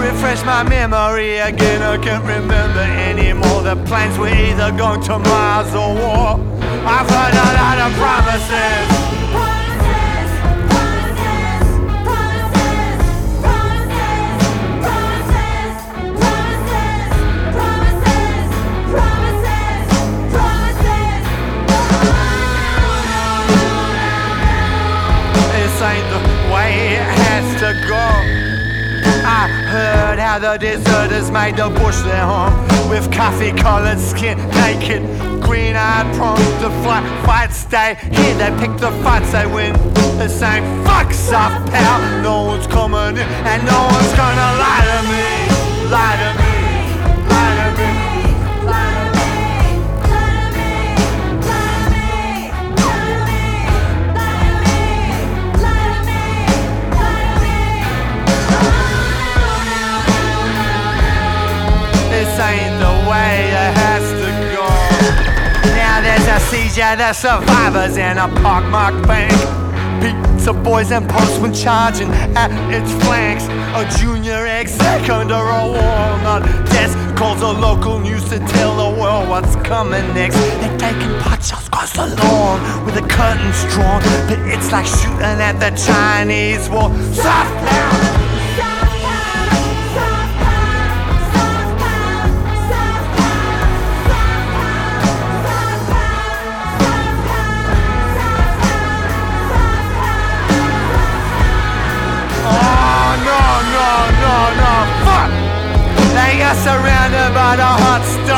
Refresh 0.00 0.44
my 0.44 0.62
memory 0.64 1.38
again, 1.38 1.82
I 1.82 1.96
can't 2.02 2.24
remember 2.24 2.80
anymore. 2.80 3.62
The 3.62 3.76
plans 3.86 4.18
were 4.18 4.28
either 4.28 4.76
going 4.76 5.02
to 5.02 5.18
Mars 5.18 5.74
or 5.74 5.94
war. 5.94 6.59
I've 6.82 7.08
heard 7.08 7.34
a 7.34 7.48
lot 7.60 7.78
of 7.78 7.92
promises. 7.98 9.10
This 25.52 25.82
ain't 25.82 26.08
the 26.10 26.20
way 26.52 26.96
it 26.96 27.02
has 27.02 27.60
to 27.60 27.70
go. 27.86 28.06
I 29.22 29.48
heard 29.68 30.18
how 30.18 30.38
the 30.38 30.56
deserters 30.58 31.30
made 31.30 31.56
the 31.56 31.68
bush 31.68 32.00
their 32.02 32.24
home 32.24 32.88
with 32.88 33.12
coffee 33.12 33.52
colored 33.52 34.00
skin, 34.00 34.38
naked, 34.48 35.02
green 35.50 35.74
eyed 35.74 36.06
prawns. 36.14 36.46
The 36.62 36.70
fight, 36.84 37.04
fight 37.26 37.52
stay 37.52 37.96
here, 38.14 38.34
they 38.40 38.50
pick 38.60 38.72
the 38.78 38.92
fights 39.02 39.32
they 39.32 39.46
win. 39.46 39.72
The 40.22 40.28
same 40.28 40.62
fucks 40.86 41.32
up, 41.32 41.52
pal. 41.70 42.22
No 42.22 42.44
one's 42.44 42.68
coming 42.68 43.16
in, 43.16 43.28
and 43.50 43.60
no 43.66 43.80
one's 43.94 44.12
gonna 44.20 44.50
lie 44.62 44.86
to 44.90 44.98
me. 45.10 45.26
Lie 45.90 46.16
to 46.22 46.30
me. 46.40 46.54
Lie 47.32 47.54
to 47.58 47.66
me. 47.78 47.90
Lie 48.70 48.94
to 48.94 49.08
me. 49.08 49.30
To 50.06 50.22
to 50.54 50.66
to 50.66 50.76
to 50.76 51.14
to 51.16 51.34
to 51.80 52.38
This 62.12 62.32
ain't 62.38 62.76
the 62.84 62.92
way 63.10 63.34
to. 63.50 63.89
Now 66.40 66.46
there's 66.46 66.64
a 66.64 66.72
siege 66.72 66.82
of 66.82 66.98
the 66.98 67.12
survivors 67.12 67.96
in 67.96 68.18
a 68.18 68.28
pockmarked 68.40 69.06
bank. 69.06 69.32
Pizza 70.00 70.52
boys 70.52 70.90
and 70.90 71.08
postmen 71.08 71.52
charging 71.52 72.10
at 72.34 72.50
its 72.72 72.92
flanks. 73.04 73.44
A 73.74 73.84
junior 73.98 74.46
exec 74.46 75.08
under 75.10 75.34
a 75.34 75.66
walnut 75.66 76.44
desk 76.70 76.96
calls 77.16 77.42
a 77.42 77.48
local 77.48 77.98
news 77.98 78.24
to 78.30 78.38
tell 78.38 78.76
the 78.76 79.00
world 79.00 79.28
what's 79.28 79.56
coming 79.56 80.06
next. 80.14 80.36
They're 80.36 80.78
taking 80.78 81.18
pot 81.20 81.44
shots 81.44 81.68
across 81.68 81.92
the 81.92 82.06
lawn 82.24 82.86
with 82.86 82.94
the 82.94 83.02
curtains 83.02 83.62
drawn, 83.74 84.02
but 84.26 84.38
it's 84.48 84.72
like 84.72 84.86
shooting 84.86 85.20
at 85.20 85.60
the 85.60 85.70
Chinese 85.76 86.68
wall. 86.70 86.90
Soft 87.12 87.68
power. 87.68 88.19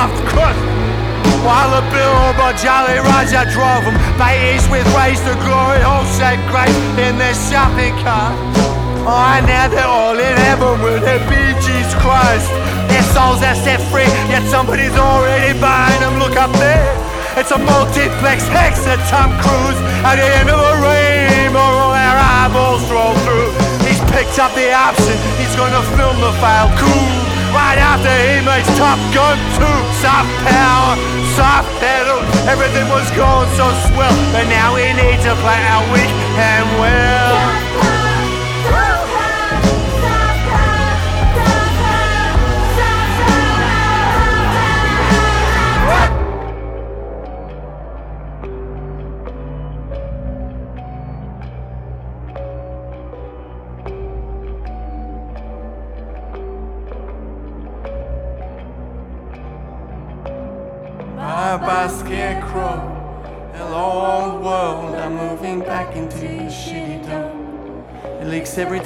Stuffed 0.03 0.27
crust. 0.35 0.59
While 1.47 1.71
the 1.79 1.83
billboard 1.95 2.59
Jolly 2.59 2.99
Roger 2.99 3.47
drove 3.55 3.87
them 3.87 3.99
east 4.51 4.67
with 4.71 4.87
rays 4.99 5.23
to 5.23 5.35
glory, 5.47 5.83
all 5.87 6.03
shaped 6.19 6.43
grace 6.51 6.75
in 6.99 7.19
their 7.19 7.35
shopping 7.35 7.95
cart. 8.03 8.35
Oh, 9.07 9.35
and 9.35 9.47
now 9.47 9.67
they're 9.71 9.87
all 9.87 10.19
in 10.19 10.37
heaven 10.47 10.83
with 10.83 11.03
their 11.07 11.23
Gees 11.63 11.93
Christ. 12.03 12.51
Their 12.91 13.07
souls 13.15 13.43
are 13.47 13.55
set 13.55 13.79
free, 13.91 14.11
yet 14.27 14.43
somebody's 14.51 14.95
already 14.99 15.55
buying 15.59 16.01
them. 16.03 16.19
Look 16.19 16.35
up 16.35 16.51
there. 16.59 16.91
It's 17.39 17.51
a 17.51 17.59
multiplex 17.59 18.43
hex 18.51 18.83
at 18.87 18.99
Tom 19.07 19.31
Cruise 19.43 19.79
at 20.03 20.17
the 20.19 20.29
end 20.39 20.51
of 20.51 20.59
a 20.59 20.75
rainbow. 20.83 21.63
All 21.63 21.95
our 21.95 22.19
eyeballs 22.19 22.83
roll 22.91 23.15
through. 23.23 23.51
He's 23.87 24.03
picked 24.11 24.39
up 24.39 24.51
the 24.55 24.75
option. 24.75 25.15
He's 25.39 25.55
gonna 25.55 25.83
film 25.95 26.19
the 26.19 26.33
file 26.43 26.71
cool. 26.79 27.22
Right 27.53 27.77
after 27.77 28.09
he 28.09 28.41
makes 28.41 28.67
Top 28.81 28.99
Gun 29.13 29.37
2. 29.61 29.65
Soft 30.01 30.33
power, 30.49 30.97
soft 31.37 31.69
pedal. 31.81 32.21
Everything 32.49 32.89
was 32.89 33.09
going 33.13 33.49
so 33.61 33.69
swell. 33.93 34.17
But 34.33 34.49
now 34.49 34.75
we 34.75 34.89
need 34.97 35.21
to 35.21 35.33
play 35.45 35.61
our 35.69 35.85
weak 35.93 36.13
and 36.41 36.67
well. 36.81 37.92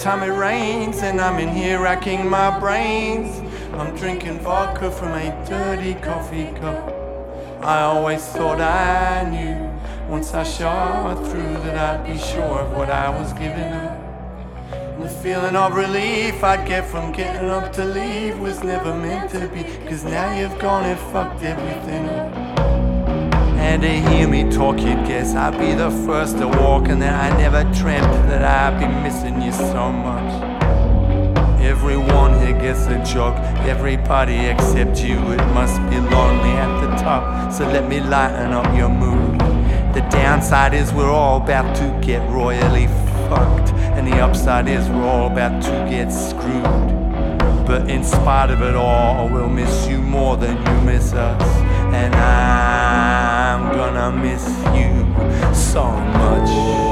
Time 0.07 0.23
it 0.23 0.39
rains, 0.39 0.99
and 0.99 1.21
I'm 1.21 1.41
in 1.41 1.49
here 1.49 1.81
racking 1.81 2.31
my 2.31 2.61
brains. 2.61 3.41
I'm 3.73 3.97
drinking 3.97 4.39
vodka 4.39 4.89
from 4.89 5.09
a 5.09 5.45
dirty 5.49 5.95
coffee 5.95 6.47
cup. 6.61 6.95
I 7.61 7.81
always 7.81 8.25
thought 8.25 8.61
I 8.61 9.29
knew 9.29 10.09
once 10.09 10.33
I 10.33 10.45
shot 10.45 11.17
through 11.29 11.55
that 11.65 11.77
I'd 11.77 12.07
be 12.07 12.19
sure 12.19 12.61
of 12.61 12.71
what 12.77 12.89
I 12.89 13.11
was 13.11 13.33
giving 13.33 13.73
up. 13.85 13.99
And 14.71 15.03
the 15.03 15.09
feeling 15.09 15.57
of 15.57 15.75
relief 15.75 16.45
I'd 16.45 16.69
get 16.69 16.87
from 16.87 17.11
getting 17.11 17.51
up 17.51 17.73
to 17.73 17.85
leave 17.85 18.39
was 18.39 18.63
never 18.63 18.95
meant 18.95 19.33
to 19.33 19.49
be. 19.49 19.65
Cause 19.89 20.05
now 20.05 20.39
you've 20.39 20.57
gone 20.61 20.85
and 20.85 21.01
fucked 21.11 21.43
everything 21.43 22.09
up. 22.11 22.46
And 23.69 23.83
to 23.83 23.91
hear 23.91 24.27
me 24.27 24.51
talk, 24.51 24.79
you'd 24.79 25.05
guess 25.07 25.35
I'd 25.35 25.59
be 25.59 25.75
the 25.75 25.91
first 26.07 26.39
to 26.39 26.47
walk, 26.47 26.89
and 26.89 27.03
that 27.03 27.33
I 27.33 27.37
never 27.37 27.63
dreamt 27.75 28.11
that 28.29 28.43
I'd 28.43 28.79
be 28.81 28.87
missing 29.03 29.43
you 29.43 29.53
so 29.53 29.93
much. 29.93 30.33
Everyone 31.61 32.41
here 32.41 32.59
gets 32.59 32.87
a 32.87 33.05
joke, 33.05 33.37
everybody 33.67 34.37
except 34.37 35.03
you. 35.05 35.19
It 35.33 35.45
must 35.53 35.77
be 35.91 35.99
lonely 35.99 36.53
at 36.53 36.81
the 36.81 36.97
top, 36.97 37.53
so 37.53 37.67
let 37.67 37.87
me 37.89 38.01
lighten 38.01 38.53
up 38.53 38.75
your 38.75 38.89
mood. 38.89 39.41
The 39.95 40.07
downside 40.11 40.73
is 40.73 40.93
we're 40.93 41.11
all 41.11 41.43
about 41.43 41.75
to 41.77 42.01
get 42.07 42.27
royally 42.31 42.87
fucked, 43.29 43.73
and 43.97 44.07
the 44.07 44.21
upside 44.21 44.69
is 44.69 44.89
we're 44.89 45.03
all 45.03 45.27
about 45.31 45.61
to 45.65 45.73
get 45.91 46.11
screwed. 46.11 46.63
But 47.67 47.91
in 47.91 48.05
spite 48.05 48.51
of 48.51 48.63
it 48.63 48.77
all, 48.77 49.29
we'll 49.29 49.51
miss 49.51 49.89
you 49.89 49.99
more 49.99 50.37
than 50.37 50.57
you 50.57 50.81
miss 50.87 51.13
us. 51.13 51.76
And 51.93 52.15
I'm 52.15 53.73
gonna 53.75 54.11
miss 54.13 54.47
you 54.75 55.55
so 55.55 55.91
much. 55.91 56.86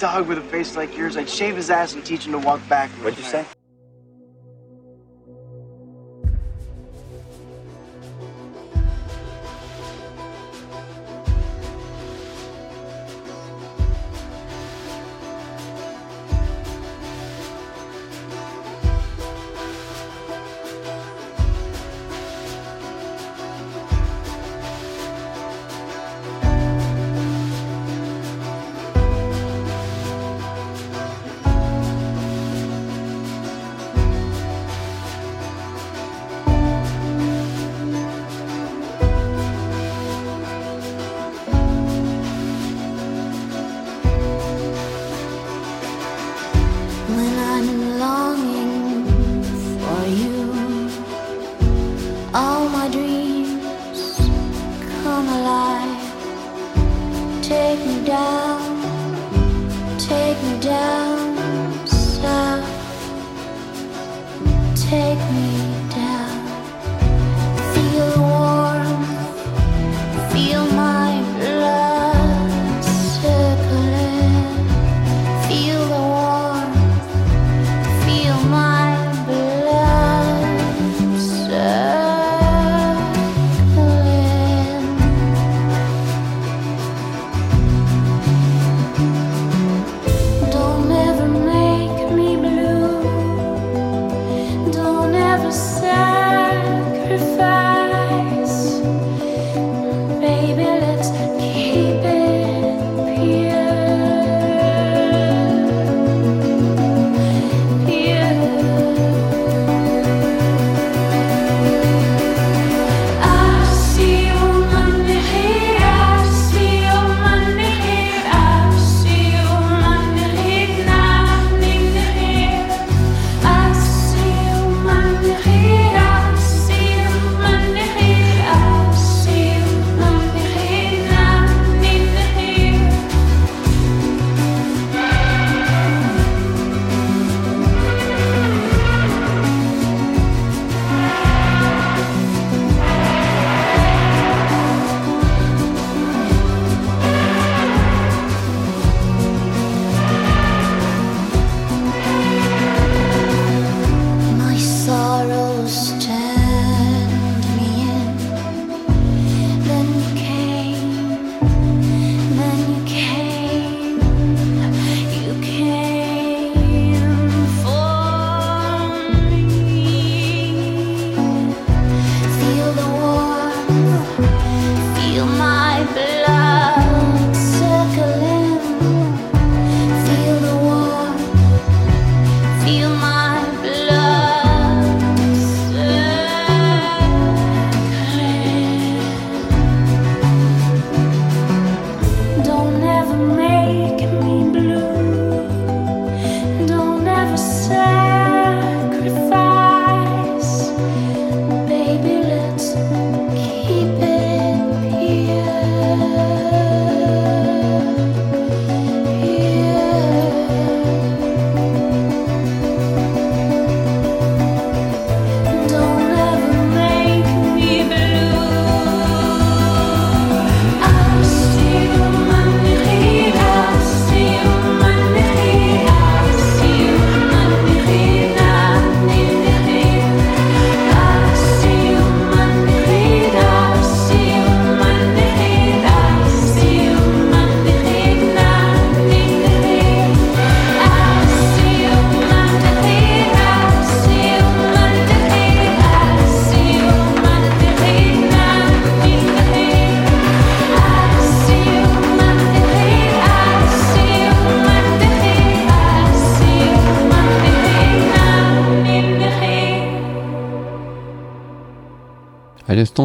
Dog 0.00 0.28
with 0.28 0.38
a 0.38 0.42
face 0.42 0.76
like 0.76 0.96
yours, 0.96 1.16
I'd 1.16 1.28
shave 1.28 1.56
his 1.56 1.70
ass 1.70 1.94
and 1.94 2.04
teach 2.04 2.26
him 2.26 2.32
to 2.32 2.38
walk 2.38 2.66
backwards. 2.68 3.04
What'd 3.04 3.18
you 3.18 3.24
say? 3.24 3.59
one 47.60 47.89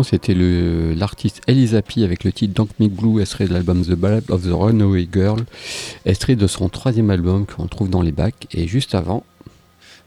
c'était 0.04 0.36
l'artiste 0.36 1.42
Elisa 1.48 1.82
P 1.82 2.04
avec 2.04 2.24
le 2.24 2.32
titre 2.32 2.54
Don't 2.54 2.68
Make 2.80 2.94
Blue, 2.94 3.22
extrait 3.22 3.48
de 3.48 3.54
l'album 3.54 3.84
The 3.84 3.94
Ballad 3.94 4.24
of 4.30 4.44
the 4.44 4.52
Runaway 4.52 5.08
Girl, 5.12 5.44
extrait 6.06 6.36
de 6.36 6.48
son 6.48 6.70
troisième 6.70 7.10
album 7.10 7.46
qu'on 7.46 7.68
trouve 7.68 7.90
dans 7.90 8.02
les 8.02 8.12
bacs. 8.12 8.48
Et 8.54 8.68
juste 8.68 8.96
avant, 8.96 9.24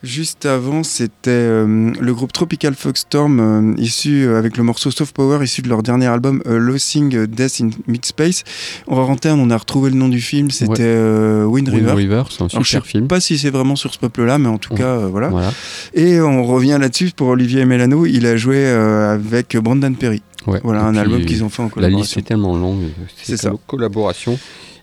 Juste 0.04 0.46
avant, 0.46 0.84
c'était 0.84 1.30
euh, 1.30 1.92
le 2.00 2.14
groupe 2.14 2.32
Tropical 2.32 2.74
Foxstorm, 2.74 3.40
euh, 3.40 3.74
issu 3.82 4.26
euh, 4.26 4.38
avec 4.38 4.56
le 4.56 4.62
morceau 4.62 4.92
Soft 4.92 5.12
Power, 5.14 5.42
issu 5.42 5.60
de 5.60 5.68
leur 5.68 5.82
dernier 5.82 6.06
album 6.06 6.40
euh, 6.46 6.56
Losing 6.58 7.26
Death 7.26 7.60
in 7.60 7.70
Mid-Space. 7.88 8.44
En 8.86 9.04
renterne, 9.04 9.40
on 9.40 9.50
a 9.50 9.56
retrouvé 9.56 9.90
le 9.90 9.96
nom 9.96 10.08
du 10.08 10.20
film, 10.20 10.52
c'était 10.52 10.70
Ouais. 10.70 10.76
euh, 10.82 11.44
Wind 11.46 11.68
Wind 11.68 11.78
River. 11.88 11.92
River, 11.94 12.22
c'est 12.30 12.42
un 12.42 12.46
Alors, 12.46 12.62
je 12.62 12.68
super 12.68 12.84
sais 12.84 12.90
film. 12.92 13.08
pas 13.08 13.18
si 13.20 13.38
c'est 13.38 13.50
vraiment 13.50 13.74
sur 13.74 13.92
ce 13.92 13.98
peuple-là, 13.98 14.38
mais 14.38 14.48
en 14.48 14.58
tout 14.58 14.72
Ouais. 14.74 14.78
cas, 14.78 14.98
voilà. 14.98 15.30
Voilà. 15.30 15.50
Et 15.94 16.20
on 16.20 16.44
revient 16.44 16.78
là-dessus 16.80 17.10
pour 17.16 17.26
Olivier 17.28 17.64
Mélano. 17.64 18.06
Il 18.06 18.24
a 18.26 18.36
joué 18.36 18.66
avec 18.68 19.56
Brandon 19.56 19.92
Perry. 19.94 20.22
Ouais. 20.46 20.60
Voilà, 20.62 20.82
Et 20.82 20.84
un 20.84 20.96
album 20.96 21.24
qu'ils 21.24 21.42
ont 21.42 21.48
fait 21.48 21.62
en 21.62 21.66
La 21.66 21.70
collaboration. 21.72 22.02
liste 22.04 22.16
est 22.18 22.22
tellement 22.22 22.56
longue, 22.56 22.84
C'est 23.20 23.36
ça. 23.36 23.52
collaboration. 23.66 24.38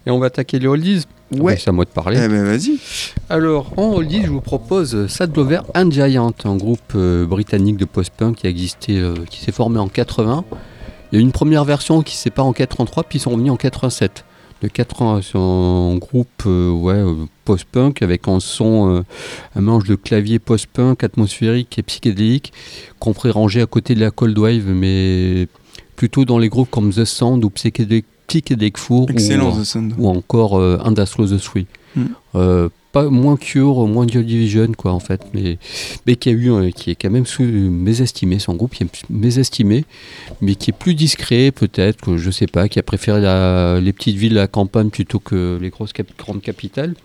Et 0.05 0.11
on 0.11 0.19
va 0.19 0.25
attaquer 0.27 0.59
les 0.59 0.67
oldies. 0.67 1.05
Ouais. 1.31 1.57
C'est 1.57 1.69
à 1.69 1.71
moi 1.71 1.85
de 1.85 1.89
parler. 1.89 2.19
Eh 2.23 2.27
ben 2.27 2.43
vas-y. 2.43 2.77
Alors, 3.29 3.73
en 3.77 3.93
oldies, 3.93 4.23
je 4.23 4.29
vous 4.29 4.41
propose 4.41 5.07
Sad 5.07 5.31
Glover 5.33 5.61
and 5.73 5.91
Giant, 5.91 6.33
un 6.43 6.55
groupe 6.55 6.93
euh, 6.95 7.25
britannique 7.25 7.77
de 7.77 7.85
post-punk 7.85 8.37
qui 8.37 8.47
a 8.47 8.49
existé, 8.49 8.99
euh, 8.99 9.15
qui 9.29 9.39
s'est 9.39 9.51
formé 9.51 9.79
en 9.79 9.87
80. 9.87 10.45
Il 11.11 11.15
y 11.15 11.17
a 11.17 11.19
eu 11.19 11.23
une 11.23 11.31
première 11.31 11.65
version 11.65 12.01
qui 12.03 12.15
s'est 12.15 12.29
pas 12.29 12.43
en 12.43 12.53
83, 12.53 13.03
puis 13.03 13.17
ils 13.17 13.21
sont 13.21 13.31
revenus 13.31 13.51
en 13.51 13.57
87. 13.57 14.25
De 14.61 14.67
80, 14.69 15.21
c'est 15.21 15.37
un 15.37 15.97
groupe 15.97 16.43
euh, 16.45 16.71
ouais, 16.71 17.03
post-punk 17.43 18.01
avec 18.01 18.27
un 18.27 18.39
son, 18.39 18.95
euh, 18.95 19.01
un 19.55 19.61
mélange 19.61 19.83
de 19.83 19.95
clavier 19.95 20.39
post-punk, 20.39 21.03
atmosphérique 21.03 21.77
et 21.77 21.83
psychédélique, 21.83 22.53
qu'on 22.99 23.13
pourrait 23.13 23.31
ranger 23.31 23.61
à 23.61 23.65
côté 23.65 23.95
de 23.95 23.99
la 23.99 24.11
Cold 24.11 24.37
Wave, 24.37 24.67
mais 24.67 25.47
plutôt 25.95 26.23
dans 26.23 26.37
les 26.37 26.49
groupes 26.49 26.69
comme 26.69 26.91
The 26.91 27.03
Sound 27.03 27.43
ou 27.43 27.49
Psychedelic, 27.49 28.05
Psychedelic 28.41 28.77
Four. 28.77 29.09
Excellent 29.09 29.55
ou, 29.55 29.61
The 29.61 29.63
Sound. 29.65 29.93
ou 29.97 30.07
encore 30.09 30.59
euh, 30.59 30.77
Industrial 30.83 31.29
the 31.29 31.41
Three. 31.41 31.67
Mm. 31.95 32.03
Euh, 32.35 32.69
pas 32.91 33.09
moins 33.09 33.35
Cure, 33.35 33.87
moins 33.87 34.07
Joy 34.07 34.23
Division 34.23 34.71
quoi 34.77 34.93
en 34.93 34.99
fait, 35.01 35.21
mais, 35.33 35.57
mais 36.07 36.15
qui 36.15 36.29
a 36.29 36.31
eu 36.31 36.49
euh, 36.51 36.71
qui 36.71 36.91
est 36.91 36.95
quand 36.95 37.09
même 37.09 37.25
sous 37.25 37.43
mésestimé, 37.43 38.39
son 38.39 38.53
groupe 38.55 38.73
qui 38.73 38.83
est 38.83 39.09
mésestimé, 39.09 39.83
mais 40.41 40.55
qui 40.55 40.69
est 40.71 40.73
plus 40.77 40.95
discret 40.95 41.51
peut-être, 41.51 41.99
que 42.01 42.15
je 42.17 42.31
sais 42.31 42.47
pas, 42.47 42.69
qui 42.69 42.79
a 42.79 42.83
préféré 42.83 43.19
la- 43.19 43.79
les 43.81 43.91
petites 43.91 44.15
villes, 44.15 44.33
la 44.33 44.47
campagne 44.47 44.89
plutôt 44.89 45.19
que 45.19 45.57
les 45.61 45.69
grosses 45.71 45.91
cap- 45.91 46.07
grandes 46.17 46.41
capitales. 46.41 46.95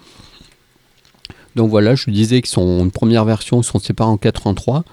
Donc 1.57 1.70
voilà, 1.70 1.97
je 1.97 2.11
disais 2.11 2.41
que 2.41 2.49
son 2.49 2.85
une 2.85 2.93
première 2.93 3.24
version, 3.24 3.61
ils 3.61 3.64
sont 3.64 3.81
séparés 3.81 4.11
en 4.11 4.16
83, 4.16 4.85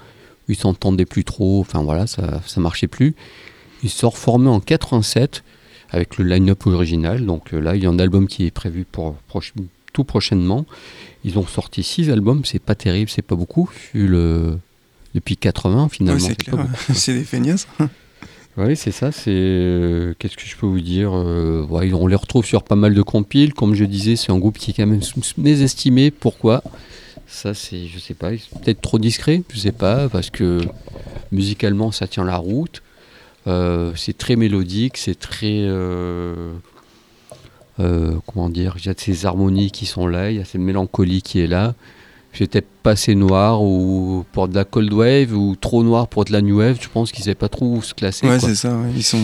ils 0.48 0.56
s'entendaient 0.56 1.06
plus 1.06 1.24
trop, 1.24 1.60
enfin 1.62 1.84
voilà, 1.84 2.08
ça 2.08 2.42
ça 2.48 2.60
marchait 2.60 2.88
plus. 2.88 3.14
Ils 3.84 3.92
sont 3.92 4.10
reformés 4.10 4.50
en 4.50 4.60
87 4.60 5.44
avec 5.90 6.18
le 6.18 6.26
line-up 6.26 6.66
original. 6.68 7.26
Donc 7.26 7.54
euh, 7.54 7.60
là, 7.60 7.76
il 7.76 7.84
y 7.84 7.86
a 7.86 7.90
un 7.90 8.00
album 8.00 8.28
qui 8.28 8.46
est 8.46 8.52
prévu 8.52 8.86
pour 8.90 9.16
proche- 9.30 9.54
tout 9.94 10.04
prochainement. 10.04 10.66
Ils 11.24 11.38
ont 11.40 11.46
sorti 11.48 11.84
six 11.84 12.10
albums, 12.10 12.44
c'est 12.46 12.60
pas 12.60 12.76
terrible, 12.76 13.10
c'est 13.10 13.22
pas 13.22 13.36
beaucoup. 13.36 13.70
le- 13.94 14.58
Depuis 15.16 15.38
80 15.38 15.90
finalement. 15.90 16.26
Ouais, 16.28 16.36
c'est 16.88 16.94
c'est 16.94 17.14
des 17.14 17.24
feignasses. 17.24 17.68
Oui, 18.60 18.76
c'est 18.76 18.90
ça. 18.92 19.12
C'est 19.12 19.30
euh, 19.30 20.16
qu'est-ce 20.18 20.36
que 20.36 20.42
je 20.48 20.56
peux 20.58 20.66
vous 20.66 20.82
dire 20.82 21.12
euh, 21.14 21.64
ouais, 21.70 21.94
On 21.94 22.08
les 22.08 22.16
retrouve 22.16 22.44
sur 22.44 22.64
pas 22.64 22.76
mal 22.76 22.96
de 22.96 23.04
compiles. 23.04 23.54
Comme 23.54 23.76
je 23.76 23.86
disais, 23.86 24.16
c'est 24.16 24.32
un 24.32 24.40
groupe 24.40 24.58
qui 24.58 24.72
est 24.72 24.74
quand 24.74 24.88
même 24.88 25.00
mésestimé. 25.38 26.10
Pourquoi? 26.10 26.64
Ça, 27.28 27.54
c'est, 27.54 27.86
je 27.86 28.00
sais 28.00 28.16
pas, 28.16 28.32
peut-être 28.32 28.82
trop 28.82 28.98
discret. 28.98 29.44
Je 29.54 29.60
sais 29.60 29.72
pas 29.72 30.10
parce 30.10 30.32
que 30.32 30.62
musicalement, 31.32 31.92
ça 31.92 32.08
tient 32.08 32.24
la 32.24 32.38
route. 32.38 32.82
Euh, 33.48 33.94
c'est 33.96 34.18
très 34.18 34.36
mélodique, 34.36 34.98
c'est 34.98 35.18
très 35.18 35.62
euh, 35.62 36.52
euh, 37.80 38.14
comment 38.26 38.50
dire 38.50 38.76
Il 38.80 38.86
y 38.86 38.90
a 38.90 38.94
ces 38.98 39.26
harmonies 39.26 39.72
qui 39.72 39.86
sont 39.86 40.08
là, 40.08 40.32
il 40.32 40.38
y 40.38 40.42
a 40.42 40.46
cette 40.46 40.62
mélancolie 40.62 41.22
qui 41.22 41.40
est 41.40 41.48
là. 41.48 41.74
Peut-être 42.34 42.68
pas 42.84 42.92
assez 42.92 43.16
noir 43.16 43.64
ou 43.64 44.24
pour 44.32 44.48
de 44.48 44.54
la 44.54 44.64
cold 44.64 44.94
wave 44.94 45.34
ou 45.36 45.56
trop 45.56 45.82
noir 45.82 46.08
pour 46.08 46.24
de 46.24 46.32
la 46.32 46.42
new 46.44 46.60
wave. 46.60 46.78
Je 46.80 46.88
pense 46.88 47.12
qu'ils 47.12 47.24
savaient 47.24 47.34
pas 47.34 47.50
trop 47.50 47.66
où 47.66 47.82
se 47.82 47.96
classer. 47.96 48.28
Ouais, 48.28 48.40
c'est 48.40 48.54
ça. 48.54 48.78
ouais. 48.78 48.92
Ils 48.96 49.02
sont. 49.04 49.20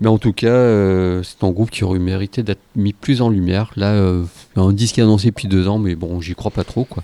Mais 0.00 0.08
en 0.08 0.16
tout 0.16 0.32
cas, 0.32 0.46
euh, 0.46 1.22
c'est 1.22 1.44
un 1.44 1.50
groupe 1.50 1.70
qui 1.70 1.84
aurait 1.84 1.98
mérité 1.98 2.42
d'être 2.42 2.62
mis 2.74 2.94
plus 2.94 3.20
en 3.20 3.28
lumière. 3.28 3.70
Là, 3.76 3.92
euh, 3.92 4.24
un 4.56 4.72
disque 4.72 4.98
annoncé 4.98 5.26
depuis 5.28 5.46
deux 5.46 5.68
ans, 5.68 5.78
mais 5.78 5.94
bon, 5.94 6.22
j'y 6.22 6.34
crois 6.34 6.50
pas 6.50 6.64
trop. 6.64 6.84
quoi. 6.84 7.02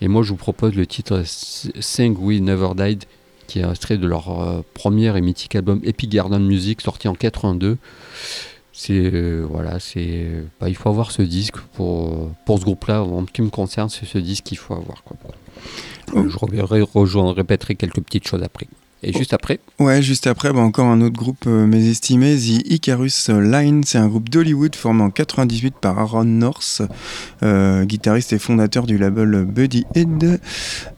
Et 0.00 0.06
moi, 0.06 0.22
je 0.22 0.28
vous 0.28 0.36
propose 0.36 0.76
le 0.76 0.86
titre 0.86 1.24
Sing 1.24 2.16
We 2.16 2.40
Never 2.40 2.68
Died, 2.76 3.06
qui 3.50 3.58
est 3.58 3.68
extrait 3.68 3.98
de 3.98 4.06
leur 4.06 4.40
euh, 4.40 4.62
premier 4.74 5.16
et 5.16 5.20
mythique 5.20 5.56
album 5.56 5.80
Epic 5.82 6.08
Garden 6.08 6.38
Music, 6.46 6.80
sorti 6.80 7.08
en 7.08 7.14
82. 7.14 7.78
C'est 8.72 8.92
euh, 8.92 9.44
voilà, 9.50 9.80
c'est 9.80 10.28
bah, 10.60 10.68
il 10.68 10.76
faut 10.76 10.88
avoir 10.88 11.10
ce 11.10 11.22
disque 11.22 11.56
pour 11.74 12.30
pour 12.46 12.60
ce 12.60 12.64
groupe-là. 12.64 13.02
En 13.02 13.26
ce 13.26 13.32
qui 13.32 13.42
me 13.42 13.50
concerne, 13.50 13.88
c'est 13.88 14.06
ce 14.06 14.18
disque 14.18 14.44
qu'il 14.44 14.58
faut 14.58 14.74
avoir. 14.74 15.02
Je 16.14 16.38
reviendrai, 16.38 16.80
rejoindrai, 16.80 17.34
répéterai 17.34 17.74
quelques 17.74 18.00
petites 18.00 18.28
choses 18.28 18.42
après. 18.42 18.68
Et 19.02 19.12
juste 19.12 19.32
après, 19.32 19.60
Ouais, 19.80 20.02
juste 20.02 20.26
après, 20.26 20.52
bah, 20.52 20.60
encore 20.60 20.88
un 20.88 21.00
autre 21.00 21.16
groupe 21.16 21.44
euh, 21.46 21.66
mésestimé, 21.66 22.36
The 22.36 22.70
Icarus 22.70 23.30
Line. 23.30 23.82
C'est 23.82 23.96
un 23.96 24.08
groupe 24.08 24.28
d'Hollywood 24.28 24.76
formé 24.76 25.02
en 25.02 25.08
98 25.08 25.76
par 25.80 25.98
Aaron 25.98 26.24
North, 26.24 26.82
euh, 27.42 27.86
guitariste 27.86 28.34
et 28.34 28.38
fondateur 28.38 28.84
du 28.84 28.98
label 28.98 29.46
Buddy 29.46 29.86
Head. 29.94 30.38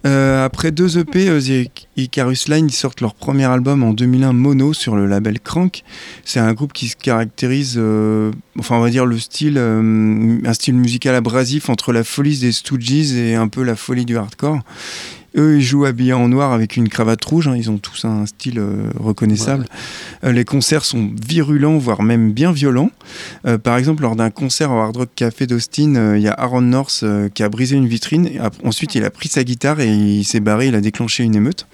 Euh, 0.05 0.45
après 0.45 0.73
deux 0.73 0.99
EP, 0.99 1.27
The 1.27 1.71
Icarus 1.97 2.49
Line 2.49 2.71
sortent 2.71 3.03
leur 3.03 3.15
premier 3.15 3.45
album 3.45 3.85
en 3.85 3.93
2001 3.93 4.33
mono 4.33 4.73
sur 4.73 4.97
le 4.97 5.07
label 5.07 5.39
Crank. 5.39 5.85
C'est 6.25 6.41
un 6.41 6.55
groupe 6.55 6.73
qui 6.73 6.89
se 6.89 6.97
caractérise, 6.97 7.81
enfin 8.59 8.79
on 8.79 8.81
va 8.81 8.91
dire 8.91 9.07
le 9.07 9.21
style, 9.21 9.59
un 9.59 10.53
style 10.55 10.75
musical 10.75 11.15
abrasif 11.15 11.69
entre 11.71 11.93
la 11.93 12.03
folie 12.03 12.37
des 12.39 12.51
Stooges 12.51 13.13
et 13.15 13.37
un 13.37 13.47
peu 13.47 13.63
la 13.63 13.77
folie 13.77 14.05
du 14.05 14.17
hardcore. 14.17 14.59
Eux, 15.37 15.57
ils 15.57 15.63
jouent 15.63 15.85
habillés 15.87 16.13
en 16.13 16.29
noir 16.29 16.53
avec 16.53 16.77
une 16.77 16.89
cravate 16.89 17.25
rouge. 17.25 17.49
hein, 17.49 17.57
Ils 17.57 17.71
ont 17.71 17.79
tous 17.79 18.05
un 18.05 18.27
style 18.27 18.59
euh, 18.59 18.91
reconnaissable. 18.99 19.65
Euh, 20.25 20.33
les 20.33 20.45
concerts 20.45 20.85
sont 20.85 21.11
virulents, 21.27 21.79
voire 21.79 22.03
même 22.03 22.33
bien 22.33 22.53
violents. 22.53 22.91
Euh, 23.47 23.57
par 23.59 23.77
exemple, 23.79 24.03
lors 24.03 24.15
d'un 24.17 24.31
concert 24.31 24.71
au 24.71 24.75
Hard 24.79 24.97
Rock 24.97 25.09
Café 25.17 25.47
d'Austin, 25.47 26.17
il 26.17 26.23
y 26.23 26.29
a 26.29 26.33
Aaron 26.33 26.61
North 26.61 27.05
qui 27.35 27.43
a 27.43 27.49
brisé 27.49 27.77
une 27.77 27.87
vitrine. 27.89 28.27
Et 28.27 28.39
ensuite, 28.65 28.95
il 28.95 29.05
a 29.05 29.11
pris 29.11 29.29
sa 29.29 29.43
guitare 29.45 29.81
et 29.81 29.89
il 29.89 30.25
s'est 30.25 30.41
barré. 30.41 30.69
Il 30.69 30.75
a 30.75 30.81
déclenché 30.81 31.25
une 31.25 31.35
émeute. 31.35 31.67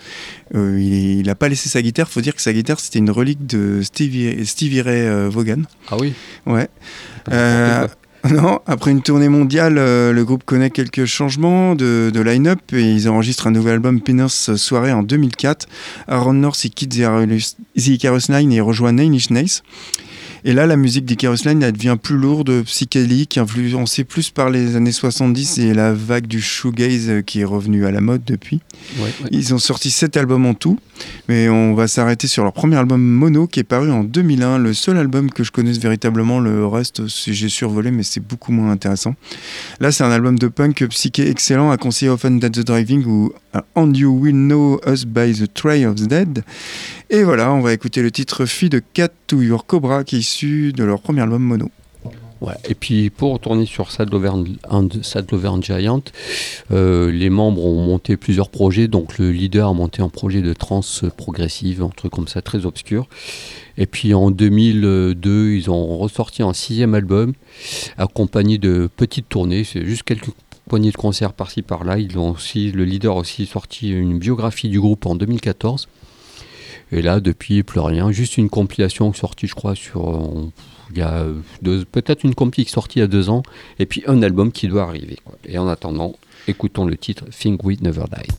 Il 0.55 1.25
n'a 1.27 1.35
pas 1.35 1.49
laissé 1.49 1.69
sa 1.69 1.83
guitare. 1.83 2.09
faut 2.09 2.21
dire 2.21 2.35
que 2.35 2.43
sa 2.43 2.53
guitare, 2.53 2.81
c'était 2.81 3.01
une 3.01 3.11
relique 3.11 3.47
de 3.47 3.83
Stevie, 3.83 4.47
Stevie 4.47 4.83
Ray 4.83 5.29
Vaughan. 5.29 5.63
ah 5.91 5.97
oui. 5.99 6.13
Ouais. 6.47 6.69
Euh. 7.33 7.87
non, 8.31 8.61
après 8.67 8.91
une 8.91 9.03
tournée 9.03 9.29
mondiale, 9.29 9.79
euh, 9.79 10.13
le 10.13 10.25
groupe 10.25 10.43
connaît 10.45 10.71
quelques 10.71 11.05
changements 11.05 11.77
de, 11.77 12.11
line-up 12.15 12.61
et 12.73 12.83
ils 12.83 13.09
enregistrent 13.09 13.47
un 13.47 13.53
nouvel 13.53 13.75
album 13.75 14.01
Penis 14.01 14.51
Soirée 14.57 14.93
en 14.93 15.05
2004. 15.05 15.67
Aaron 16.09 16.33
North 16.33 16.65
il 16.65 16.71
quitte 16.71 16.91
The 16.91 17.07
Icarus- 17.77 18.29
Line 18.29 18.53
et 18.53 18.61
rejoint 18.61 18.93
Nine 18.93 19.15
Inch. 19.15 19.63
Et 20.45 20.53
là, 20.53 20.67
la 20.67 20.77
musique 20.77 21.05
d'Icarus 21.05 21.45
Line 21.45 21.63
elle 21.63 21.73
devient 21.73 21.97
plus 22.01 22.17
lourde, 22.17 22.63
psychédélique, 22.65 23.39
influencée 23.39 24.05
plus 24.05 24.31
par 24.31 24.51
les 24.51 24.77
années 24.77 24.93
70 24.93 25.59
et 25.59 25.75
la 25.75 25.93
vague 25.93 26.27
du 26.27 26.41
shoegaze 26.41 27.09
euh, 27.09 27.23
qui 27.23 27.41
est 27.41 27.45
revenue 27.45 27.87
à 27.87 27.91
la 27.91 28.01
mode 28.01 28.23
depuis. 28.25 28.61
Ouais, 28.99 29.05
ouais. 29.05 29.29
Ils 29.31 29.55
ont 29.55 29.59
sorti 29.59 29.91
7 29.91 30.17
albums 30.17 30.47
en 30.47 30.55
tout, 30.55 30.79
mais 31.29 31.49
on 31.49 31.75
va 31.75 31.89
s'arrêter 31.89 32.27
sur 32.27 32.45
leur 32.45 32.53
premier 32.53 32.77
album 32.77 33.03
Mono 33.03 33.47
qui 33.47 33.61
est 33.61 33.65
paru 33.65 33.91
en 33.91 34.05
2001, 34.05 34.59
le 34.59 34.75
seul 34.75 34.97
album 34.97 35.31
que 35.31 35.45
je 35.45 35.53
connaisse 35.53 35.79
véritablement. 35.79 36.41
Le 36.41 36.67
reste, 36.67 37.03
j'ai 37.07 37.49
survolé, 37.49 37.91
mais 37.91 38.03
c'est 38.03 38.21
beaucoup 38.21 38.53
moins 38.53 38.71
intéressant. 38.71 39.15
Là, 39.81 39.93
c'est 39.93 40.05
un 40.05 40.11
album 40.11 40.39
de 40.39 40.49
punk 40.49 40.87
psyché 40.89 41.29
excellent 41.29 41.71
à 41.71 41.77
conseiller 41.77 42.11
Often 42.11 42.39
Dead 42.39 42.53
the 42.53 42.65
Driving 42.65 43.05
ou 43.07 43.33
euh, 43.55 43.61
And 43.75 43.93
You 43.95 44.11
Will 44.11 44.35
Know 44.35 44.81
Us 44.87 45.05
by 45.05 45.33
the 45.33 45.53
Tray 45.53 45.87
of 45.87 45.97
the 45.97 46.07
Dead. 46.07 46.45
Et 47.11 47.23
voilà, 47.23 47.53
on 47.53 47.61
va 47.61 47.73
écouter 47.73 48.03
le 48.03 48.11
titre 48.11 48.45
Fille 48.45 48.69
de 48.69 48.83
Cat 48.93 49.09
to 49.27 49.41
Your 49.41 49.65
Cobra 49.65 50.05
qui 50.05 50.23
de 50.43 50.85
leur 50.85 51.01
premier 51.01 51.23
album 51.23 51.43
Mono. 51.43 51.71
Ouais. 52.41 52.55
Et 52.69 52.75
puis 52.75 53.11
pour 53.11 53.33
retourner 53.33 53.67
sur 53.67 53.91
Sad 53.91 54.13
Lover 54.13 54.31
and, 54.69 54.89
Sad 55.03 55.31
Lover 55.33 55.49
and 55.49 55.63
Giant, 55.63 56.03
euh, 56.71 57.11
les 57.11 57.31
membres 57.31 57.65
ont 57.65 57.83
monté 57.83 58.17
plusieurs 58.17 58.49
projets. 58.49 58.87
Donc 58.87 59.19
le 59.19 59.33
leader 59.33 59.69
a 59.69 59.73
monté 59.73 60.03
un 60.03 60.09
projet 60.09 60.41
de 60.41 60.53
trance 60.53 61.05
progressive, 61.17 61.83
un 61.83 61.89
truc 61.89 62.13
comme 62.13 62.29
ça 62.29 62.41
très 62.41 62.65
obscur. 62.65 63.09
Et 63.77 63.87
puis 63.87 64.15
en 64.15 64.31
2002, 64.31 65.53
ils 65.53 65.71
ont 65.71 65.99
ressorti 65.99 66.43
un 66.43 66.53
sixième 66.53 66.95
album 66.95 67.33
accompagné 67.97 68.59
de 68.59 68.89
petites 68.97 69.29
tournées. 69.29 69.65
C'est 69.65 69.85
juste 69.85 70.05
quelques 70.05 70.31
poignées 70.69 70.93
de 70.93 70.97
concerts 70.97 71.33
par-ci 71.33 71.63
par-là. 71.63 71.99
Ils 71.99 72.19
ont 72.19 72.31
aussi, 72.31 72.71
le 72.71 72.85
leader 72.85 73.17
a 73.17 73.21
aussi 73.21 73.47
sorti 73.47 73.91
une 73.91 74.19
biographie 74.19 74.69
du 74.69 74.81
groupe 74.81 75.07
en 75.07 75.17
2014. 75.17 75.89
Et 76.93 77.03
là, 77.03 77.21
depuis, 77.21 77.63
plus 77.63 77.81
rien. 77.81 78.11
Juste 78.13 78.39
une 78.39 78.49
compilation 78.49 79.13
sortie, 79.13 79.47
je 79.47 79.55
crois, 79.55 79.75
sur. 79.75 80.11
euh, 80.11 80.51
il 80.91 80.99
y 80.99 81.03
a 81.03 81.23
euh, 81.23 81.85
peut-être 81.93 82.25
une 82.25 82.35
compil 82.35 82.65
qui 82.65 82.71
est 82.71 82.75
sortie 82.75 82.99
il 82.99 83.03
y 83.03 83.05
a 83.05 83.09
deux 83.09 83.29
ans. 83.29 83.43
Et 83.79 83.87
puis 83.87 84.03
un 84.07 84.23
album 84.23 84.53
qui 84.53 84.69
doit 84.69 84.85
arriver. 84.85 85.19
Et 85.45 85.59
en 85.59 85.69
attendant, 85.69 86.15
écoutons 86.47 86.87
le 86.87 86.97
titre 86.97 87.25
Think 87.31 87.63
We 87.65 87.81
Never 87.83 88.05
Die. 88.11 88.33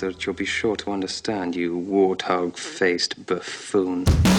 That 0.00 0.26
you'll 0.26 0.34
be 0.34 0.44
sure 0.44 0.76
to 0.76 0.90
understand, 0.90 1.54
you 1.54 1.78
warthog 1.78 2.56
faced 2.56 3.26
buffoon. 3.26 4.29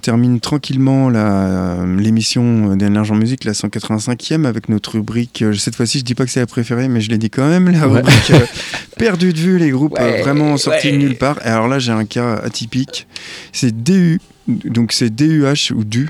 Termine 0.00 0.40
tranquillement 0.40 1.08
la- 1.08 1.84
l'émission 1.98 2.74
d'Énergie 2.76 3.12
en 3.12 3.16
musique, 3.16 3.44
la 3.44 3.52
185e, 3.54 4.44
avec 4.46 4.68
notre 4.68 4.92
rubrique. 4.92 5.42
euh, 5.42 5.52
Cette 5.54 5.76
fois-ci, 5.76 6.00
je 6.00 6.04
dis 6.04 6.14
pas 6.14 6.24
que 6.24 6.30
c'est 6.30 6.40
la 6.40 6.46
préférée, 6.46 6.88
mais 6.88 7.00
je 7.00 7.10
l'ai 7.10 7.18
dit 7.18 7.30
quand 7.30 7.48
même. 7.48 7.68
La 7.70 7.86
Ouais. 7.88 7.98
rubrique 7.98 8.30
euh, 8.32 8.38
perdu 8.98 9.32
de 9.32 9.38
vue, 9.38 9.58
les 9.58 9.70
groupes 9.70 9.96
euh, 10.00 10.20
vraiment 10.22 10.56
sortis 10.56 10.88
de 10.90 10.96
ouais. 10.96 11.02
nulle 11.02 11.16
part. 11.16 11.38
Et 11.44 11.48
alors 11.48 11.68
là, 11.68 11.78
j'ai 11.78 11.92
un 11.92 12.04
cas 12.04 12.34
atypique. 12.44 13.06
C'est 13.52 13.82
DU. 13.82 14.20
Donc 14.48 14.92
c'est 14.92 15.10
DUH 15.14 15.72
ou 15.74 15.84
DU. 15.84 16.08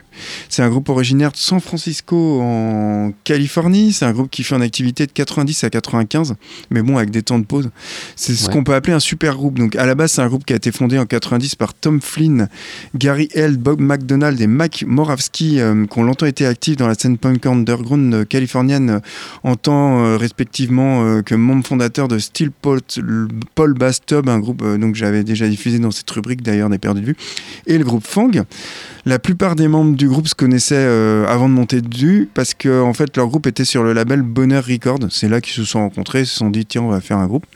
C'est 0.49 0.63
un 0.63 0.69
groupe 0.71 0.89
originaire 0.89 1.31
de 1.33 1.37
San 1.37 1.61
Francisco 1.61 2.41
en 2.41 3.13
Californie. 3.25 3.93
C'est 3.93 4.05
un 4.07 4.13
groupe 4.13 4.31
qui 4.31 4.43
fait 4.45 4.55
en 4.55 4.61
activité 4.61 5.07
de 5.07 5.13
90 5.13 5.65
à 5.65 5.71
95, 5.71 6.35
mais 6.71 6.81
bon 6.83 6.97
avec 6.97 7.11
des 7.11 7.23
temps 7.23 7.39
de 7.39 7.45
pause. 7.45 7.71
C'est 8.17 8.35
ce 8.35 8.47
Ouais. 8.47 8.53
qu'on 8.55 8.65
peut 8.65 8.75
appeler 8.75 8.95
un 8.95 9.01
super 9.01 9.35
groupe. 9.37 9.59
Donc 9.59 9.77
à 9.77 9.85
la 9.85 9.95
base 9.95 10.13
c'est 10.13 10.23
un 10.23 10.29
groupe 10.29 10.45
qui 10.45 10.53
a 10.53 10.57
été 10.57 10.73
fondé 10.73 10.99
en 10.99 11.07
90 11.07 11.55
par 11.57 11.75
Tom 11.75 12.01
Flynn, 12.01 12.49
Gary 12.95 13.29
Held, 13.35 13.59
Bob 13.61 13.81
McDonald 13.81 14.41
et 14.41 14.47
Mike 14.47 14.85
Moravsky, 14.87 15.61
euh, 15.61 15.87
qui 15.87 15.99
ont 15.99 16.03
longtemps 16.05 16.27
été 16.27 16.47
actifs 16.47 16.77
dans 16.77 16.89
la 16.89 16.95
scène 16.95 17.19
punk 17.19 17.45
underground 17.47 18.27
californienne 18.29 18.91
euh, 18.91 19.01
en 19.43 19.57
tant 19.57 20.05
euh, 20.05 20.17
respectivement 20.17 21.05
euh, 21.05 21.23
que 21.23 21.35
membre 21.35 21.67
fondateur 21.67 22.09
de 22.09 22.19
Steel 22.19 22.51
Paul, 22.51 22.81
Paul 23.55 23.75
Bass 23.75 24.01
Tub, 24.05 24.29
un 24.29 24.39
groupe 24.39 24.63
euh, 24.63 24.79
donc 24.79 24.95
j'avais 24.95 25.25
déjà 25.25 25.49
diffusé 25.49 25.79
dans 25.79 25.91
cette 25.91 26.11
rubrique 26.11 26.43
d'ailleurs 26.43 26.71
des 26.71 26.79
perdus 26.79 27.01
de 27.03 27.07
vue, 27.07 27.17
et 27.67 27.77
le 27.79 27.85
groupe 27.85 28.07
La 29.07 29.19
plupart 29.19 29.57
des 29.57 29.69
membres 29.69 29.97
du 29.97 30.09
groupe 30.09 30.29
se 30.29 30.35
connaissaient 30.35 30.75
euh, 30.77 31.27
avant 31.27 31.49
de 31.49 31.55
monter 31.55 31.81
dessus 31.81 32.29
parce 32.33 32.55
que 32.55 32.83
en 32.83 32.93
fait 32.93 33.17
leur 33.17 33.29
groupe 33.29 33.47
était 33.47 33.65
sur 33.65 33.83
le 33.83 33.93
label 33.93 34.23
Bonheur 34.23 34.65
Records. 34.65 35.07
C'est 35.11 35.29
là 35.29 35.41
qu'ils 35.41 35.55
se 35.55 35.65
sont 35.65 35.81
rencontrés, 35.81 36.21
ils 36.21 36.27
se 36.27 36.37
sont 36.37 36.51
dit 36.51 36.67
tiens 36.67 36.83
on 36.83 36.91
va 36.91 37.01
faire 37.01 37.19
un 37.19 37.27
groupe. 37.27 37.47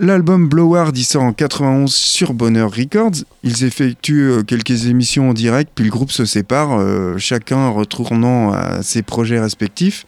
L'album 0.00 0.48
Blowhard 0.48 0.92
il 0.94 1.04
sort 1.04 1.22
en 1.22 1.34
91 1.34 1.94
sur 1.94 2.32
Bonheur 2.32 2.72
Records. 2.74 3.24
Ils 3.44 3.64
effectuent 3.64 4.30
euh, 4.30 4.42
quelques 4.42 4.86
émissions 4.86 5.30
en 5.30 5.34
direct, 5.34 5.70
puis 5.74 5.84
le 5.84 5.90
groupe 5.90 6.10
se 6.10 6.24
sépare, 6.24 6.78
euh, 6.78 7.18
chacun 7.18 7.68
retournant 7.68 8.52
à 8.52 8.82
ses 8.82 9.02
projets 9.02 9.38
respectifs, 9.38 10.06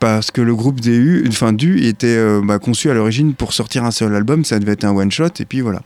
parce 0.00 0.30
que 0.30 0.40
le 0.40 0.54
groupe 0.54 0.80
DU, 0.80 1.26
enfin 1.28 1.52
DU 1.52 1.86
était 1.86 2.18
bah, 2.42 2.58
conçu 2.58 2.90
à 2.90 2.94
l'origine 2.94 3.34
pour 3.34 3.52
sortir 3.52 3.84
un 3.84 3.90
seul 3.90 4.14
album, 4.14 4.44
ça 4.46 4.58
devait 4.58 4.72
être 4.72 4.84
un 4.84 4.96
one 4.96 5.10
shot, 5.10 5.28
et 5.38 5.44
puis 5.44 5.60
voilà. 5.60 5.82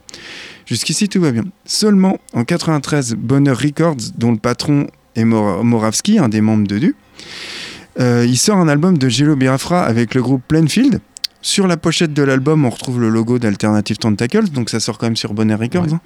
Jusqu'ici 0.66 1.08
tout 1.08 1.20
va 1.20 1.30
bien. 1.30 1.44
Seulement 1.66 2.18
en 2.32 2.44
93, 2.44 3.14
Bonheur 3.16 3.58
Records, 3.58 3.96
dont 4.16 4.32
le 4.32 4.38
patron 4.38 4.86
est 5.16 5.24
Mor- 5.24 5.64
Moravsky, 5.64 6.18
un 6.18 6.28
des 6.28 6.40
membres 6.40 6.66
de 6.66 6.78
DU, 6.78 6.96
euh, 8.00 8.24
il 8.28 8.36
sort 8.38 8.58
un 8.58 8.68
album 8.68 8.98
de 8.98 9.08
Jello 9.08 9.36
Biafra 9.36 9.84
avec 9.84 10.14
le 10.14 10.22
groupe 10.22 10.42
Plainfield. 10.48 11.00
Sur 11.42 11.66
la 11.66 11.76
pochette 11.76 12.12
de 12.14 12.22
l'album, 12.22 12.64
on 12.64 12.70
retrouve 12.70 13.00
le 13.00 13.08
logo 13.10 13.38
d'Alternative 13.38 13.98
Tentacles, 13.98 14.48
donc 14.50 14.70
ça 14.70 14.80
sort 14.80 14.98
quand 14.98 15.06
même 15.06 15.16
sur 15.16 15.34
Bonnet 15.34 15.54
Records. 15.54 15.92
hein. 15.92 16.00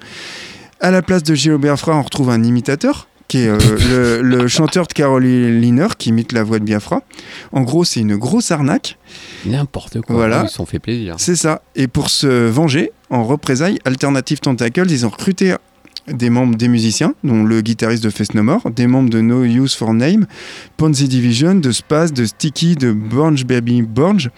À 0.81 0.91
la 0.91 1.01
place 1.01 1.23
de 1.23 1.35
Gilles 1.35 1.57
Biafra, 1.57 1.93
on 1.95 2.01
retrouve 2.03 2.29
un 2.29 2.41
imitateur, 2.43 3.08
qui 3.29 3.37
est 3.37 3.47
euh, 3.47 3.57
le, 4.21 4.37
le 4.37 4.47
chanteur 4.49 4.87
de 4.87 4.91
Caroline 4.93 5.61
Liner, 5.61 5.87
qui 5.97 6.09
imite 6.09 6.33
la 6.33 6.43
voix 6.43 6.59
de 6.59 6.65
Biafra. 6.65 7.01
En 7.53 7.61
gros, 7.61 7.85
c'est 7.85 8.01
une 8.01 8.17
grosse 8.17 8.51
arnaque. 8.51 8.97
N'importe 9.45 10.01
quoi. 10.01 10.15
Voilà. 10.15 10.41
Ils 10.43 10.49
se 10.49 10.55
sont 10.55 10.65
fait 10.65 10.79
plaisir. 10.79 11.15
C'est 11.17 11.37
ça. 11.37 11.61
Et 11.77 11.87
pour 11.87 12.09
se 12.09 12.27
venger, 12.49 12.91
en 13.09 13.23
représailles, 13.23 13.79
Alternative 13.85 14.39
Tentacles, 14.39 14.91
ils 14.91 15.05
ont 15.05 15.09
recruté 15.09 15.55
des 16.07 16.29
membres 16.29 16.55
des 16.55 16.67
musiciens, 16.67 17.13
dont 17.23 17.43
le 17.43 17.61
guitariste 17.61 18.03
de 18.03 18.09
Face 18.09 18.33
No 18.33 18.43
More, 18.43 18.69
des 18.71 18.87
membres 18.87 19.09
de 19.09 19.21
No 19.21 19.43
Use 19.43 19.75
for 19.75 19.93
Name, 19.93 20.25
Ponzi 20.77 21.07
Division, 21.07 21.55
de 21.55 21.71
Spaz, 21.71 22.11
de 22.13 22.25
Sticky, 22.25 22.75
de 22.75 22.91
Borge 22.91 23.45
Baby 23.45 23.83
Borge, 23.83 24.31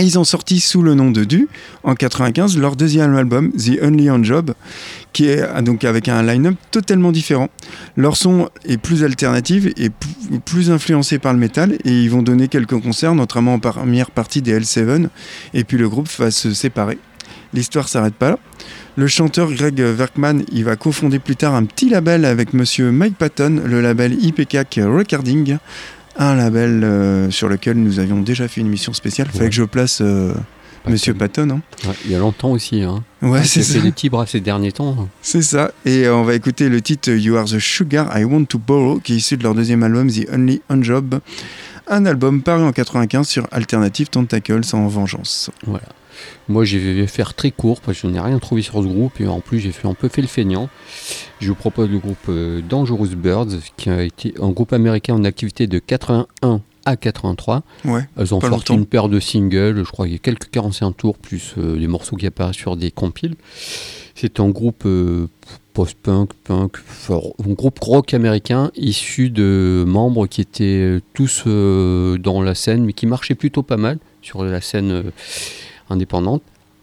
Ils 0.00 0.18
ont 0.18 0.24
sorti 0.24 0.60
sous 0.60 0.82
le 0.82 0.94
nom 0.94 1.10
de 1.10 1.24
Du, 1.24 1.46
en 1.84 1.94
95, 1.94 2.56
leur 2.56 2.74
deuxième 2.74 3.14
album, 3.14 3.52
The 3.52 3.82
Only 3.82 4.10
On 4.10 4.22
Job, 4.24 4.54
qui 5.12 5.26
est 5.26 5.42
ah, 5.42 5.60
donc 5.60 5.84
avec 5.84 6.08
un 6.08 6.22
line-up 6.22 6.54
totalement 6.70 7.12
différent. 7.12 7.50
Leur 7.98 8.16
son 8.16 8.48
est 8.64 8.78
plus 8.78 9.04
alternatif 9.04 9.66
et 9.76 9.90
plus 10.46 10.70
influencé 10.70 11.18
par 11.18 11.34
le 11.34 11.38
métal, 11.38 11.74
et 11.84 11.90
ils 11.90 12.10
vont 12.10 12.22
donner 12.22 12.48
quelques 12.48 12.80
concerts, 12.80 13.14
notamment 13.14 13.54
en 13.54 13.58
première 13.58 14.10
partie 14.10 14.40
des 14.40 14.58
L7, 14.58 15.08
et 15.52 15.64
puis 15.64 15.76
le 15.76 15.88
groupe 15.88 16.08
va 16.18 16.30
se 16.30 16.54
séparer. 16.54 16.98
L'histoire 17.52 17.88
s'arrête 17.88 18.14
pas 18.14 18.30
là. 18.30 18.38
Le 18.96 19.06
chanteur 19.06 19.52
Greg 19.52 19.78
Werkman, 19.78 20.44
il 20.52 20.64
va 20.64 20.76
cofonder 20.76 21.18
plus 21.18 21.36
tard 21.36 21.54
un 21.54 21.64
petit 21.64 21.88
label 21.88 22.24
avec 22.24 22.54
monsieur 22.54 22.90
Mike 22.90 23.16
Patton, 23.16 23.62
le 23.64 23.80
label 23.80 24.12
IPK 24.24 24.80
Recording, 24.82 25.58
un 26.20 26.36
label 26.36 26.84
euh, 26.84 27.30
sur 27.30 27.48
lequel 27.48 27.76
nous 27.82 27.98
avions 27.98 28.20
déjà 28.20 28.46
fait 28.46 28.60
une 28.60 28.68
émission 28.68 28.92
spéciale. 28.92 29.26
Fallait 29.28 29.44
Ouais. 29.44 29.48
que 29.48 29.54
je 29.56 29.64
place 29.64 30.00
euh, 30.00 30.32
monsieur 30.86 31.14
Patton. 31.14 31.50
hein. 31.50 31.60
Ouais, 31.88 31.94
il 32.04 32.10
y 32.12 32.14
a 32.14 32.18
longtemps 32.18 32.50
aussi. 32.52 32.82
Hein. 32.82 33.02
Ouais, 33.22 33.40
Il 33.40 33.46
c'est 33.46 33.60
a 33.60 33.62
fait 33.64 33.72
ça. 33.78 33.80
des 33.80 33.90
petits 33.90 34.08
bras 34.10 34.26
ces 34.26 34.40
derniers 34.40 34.70
temps. 34.72 35.08
C'est 35.22 35.42
ça. 35.42 35.72
Et 35.84 36.04
euh, 36.06 36.14
on 36.14 36.22
va 36.22 36.34
écouter 36.34 36.68
le 36.68 36.80
titre 36.80 37.10
You 37.10 37.36
Are 37.36 37.46
the 37.46 37.58
Sugar 37.58 38.16
I 38.16 38.24
Want 38.24 38.44
to 38.44 38.58
Borrow, 38.58 39.00
qui 39.00 39.14
est 39.14 39.16
issu 39.16 39.36
de 39.36 39.42
leur 39.42 39.54
deuxième 39.54 39.82
album 39.82 40.08
The 40.10 40.26
Only 40.32 40.62
On 40.70 40.82
Job. 40.82 41.20
Un 41.88 42.06
album 42.06 42.42
paru 42.42 42.62
en 42.62 42.70
95 42.72 43.26
sur 43.26 43.46
Alternative 43.50 44.08
Tentacles 44.08 44.60
en 44.74 44.86
vengeance. 44.86 45.50
Voilà. 45.66 45.86
Moi, 46.48 46.64
j'ai 46.64 46.78
vais 46.78 47.06
faire 47.06 47.34
très 47.34 47.50
court 47.50 47.80
parce 47.80 48.00
que 48.00 48.08
je 48.08 48.12
n'ai 48.12 48.20
rien 48.20 48.38
trouvé 48.38 48.62
sur 48.62 48.74
ce 48.82 48.88
groupe 48.88 49.20
et 49.20 49.26
en 49.26 49.40
plus, 49.40 49.60
j'ai 49.60 49.72
fait 49.72 49.86
un 49.88 49.94
peu 49.94 50.08
fait 50.08 50.22
le 50.22 50.28
feignant. 50.28 50.68
Je 51.40 51.48
vous 51.48 51.54
propose 51.54 51.88
le 51.90 51.98
groupe 51.98 52.16
euh, 52.28 52.60
Dangerous 52.68 53.08
Birds, 53.16 53.46
qui 53.76 53.88
a 53.90 54.02
été 54.02 54.34
un 54.40 54.50
groupe 54.50 54.72
américain 54.72 55.14
en 55.14 55.24
activité 55.24 55.66
de 55.66 55.78
81 55.78 56.60
à 56.86 56.96
83. 56.96 57.62
Ouais. 57.84 58.00
Elles 58.16 58.34
ont 58.34 58.40
sorti 58.40 58.72
une 58.72 58.86
paire 58.86 59.08
de 59.08 59.20
singles, 59.20 59.84
je 59.84 59.90
crois 59.90 60.06
qu'il 60.06 60.14
y 60.14 60.16
a 60.16 60.18
quelques 60.18 60.50
45 60.50 60.92
tours, 60.96 61.18
plus 61.18 61.54
euh, 61.58 61.78
des 61.78 61.86
morceaux 61.86 62.16
qui 62.16 62.26
apparaissent 62.26 62.56
sur 62.56 62.76
des 62.76 62.90
compiles. 62.90 63.34
C'est 64.14 64.40
un 64.40 64.48
groupe 64.48 64.82
euh, 64.86 65.28
post-punk, 65.72 66.30
punk, 66.44 66.76
for- 66.78 67.34
un 67.46 67.52
groupe 67.52 67.78
rock 67.80 68.12
américain 68.12 68.70
issu 68.76 69.30
de 69.30 69.84
membres 69.86 70.26
qui 70.26 70.40
étaient 70.40 70.64
euh, 70.64 71.00
tous 71.14 71.44
euh, 71.46 72.18
dans 72.18 72.42
la 72.42 72.54
scène, 72.54 72.84
mais 72.84 72.92
qui 72.92 73.06
marchaient 73.06 73.34
plutôt 73.34 73.62
pas 73.62 73.76
mal 73.76 73.98
sur 74.22 74.42
la 74.44 74.60
scène 74.60 75.04
indépendante. 75.90 76.42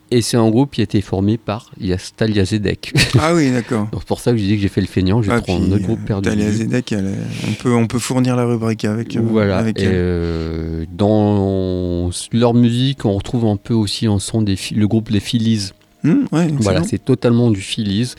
Et 0.10 0.22
c'est 0.22 0.38
un 0.38 0.50
groupe 0.50 0.72
qui 0.72 0.80
a 0.80 0.86
été 0.86 1.02
formé 1.02 1.38
par 1.38 1.70
Yastalia 1.82 2.46
Zedek. 2.46 2.94
Ah 3.20 3.34
oui, 3.36 3.52
d'accord. 3.52 3.88
Donc 3.92 4.00
c'est 4.02 4.08
pour 4.08 4.22
ça 4.22 4.32
que 4.32 4.38
je 4.38 4.44
dis 4.44 4.56
que 4.56 4.62
j'ai 4.62 4.70
fait 4.70 4.80
le 4.80 4.88
feignant, 4.88 5.22
je 5.22 5.30
Ah, 5.32 5.42
prends 5.42 5.58
un 5.62 5.70
autre 5.72 5.84
groupe 5.84 6.00
perdu. 6.06 6.30
de 6.30 6.34
Talia 6.34 6.50
vue. 6.50 6.58
Zedek, 6.60 6.92
elle 6.94 7.08
est- 7.08 7.48
on, 7.50 7.54
peut, 7.62 7.74
on 7.76 7.88
peut 7.88 8.00
fournir 8.00 8.38
la 8.38 8.46
rubrique 8.46 8.86
avec, 8.86 9.18
euh, 9.18 9.22
Voilà. 9.22 9.58
avec 9.58 9.78
et, 9.80 9.84
elle. 9.84 9.92
euh, 9.94 10.86
dans 10.96 12.10
leur 12.32 12.54
musique, 12.54 13.04
on 13.04 13.16
retrouve 13.18 13.46
un 13.46 13.58
peu 13.58 13.74
aussi 13.74 14.08
en 14.08 14.20
son 14.20 14.42
des 14.42 14.56
le 14.74 14.88
groupe 14.88 15.10
Les 15.10 15.20
Phillies. 15.20 15.72
Hum, 16.06 16.26
ouais. 16.32 16.48
Voilà, 16.60 16.84
c'est 16.84 17.04
totalement 17.04 17.52
du 17.52 17.60
Phillies. 17.60 18.14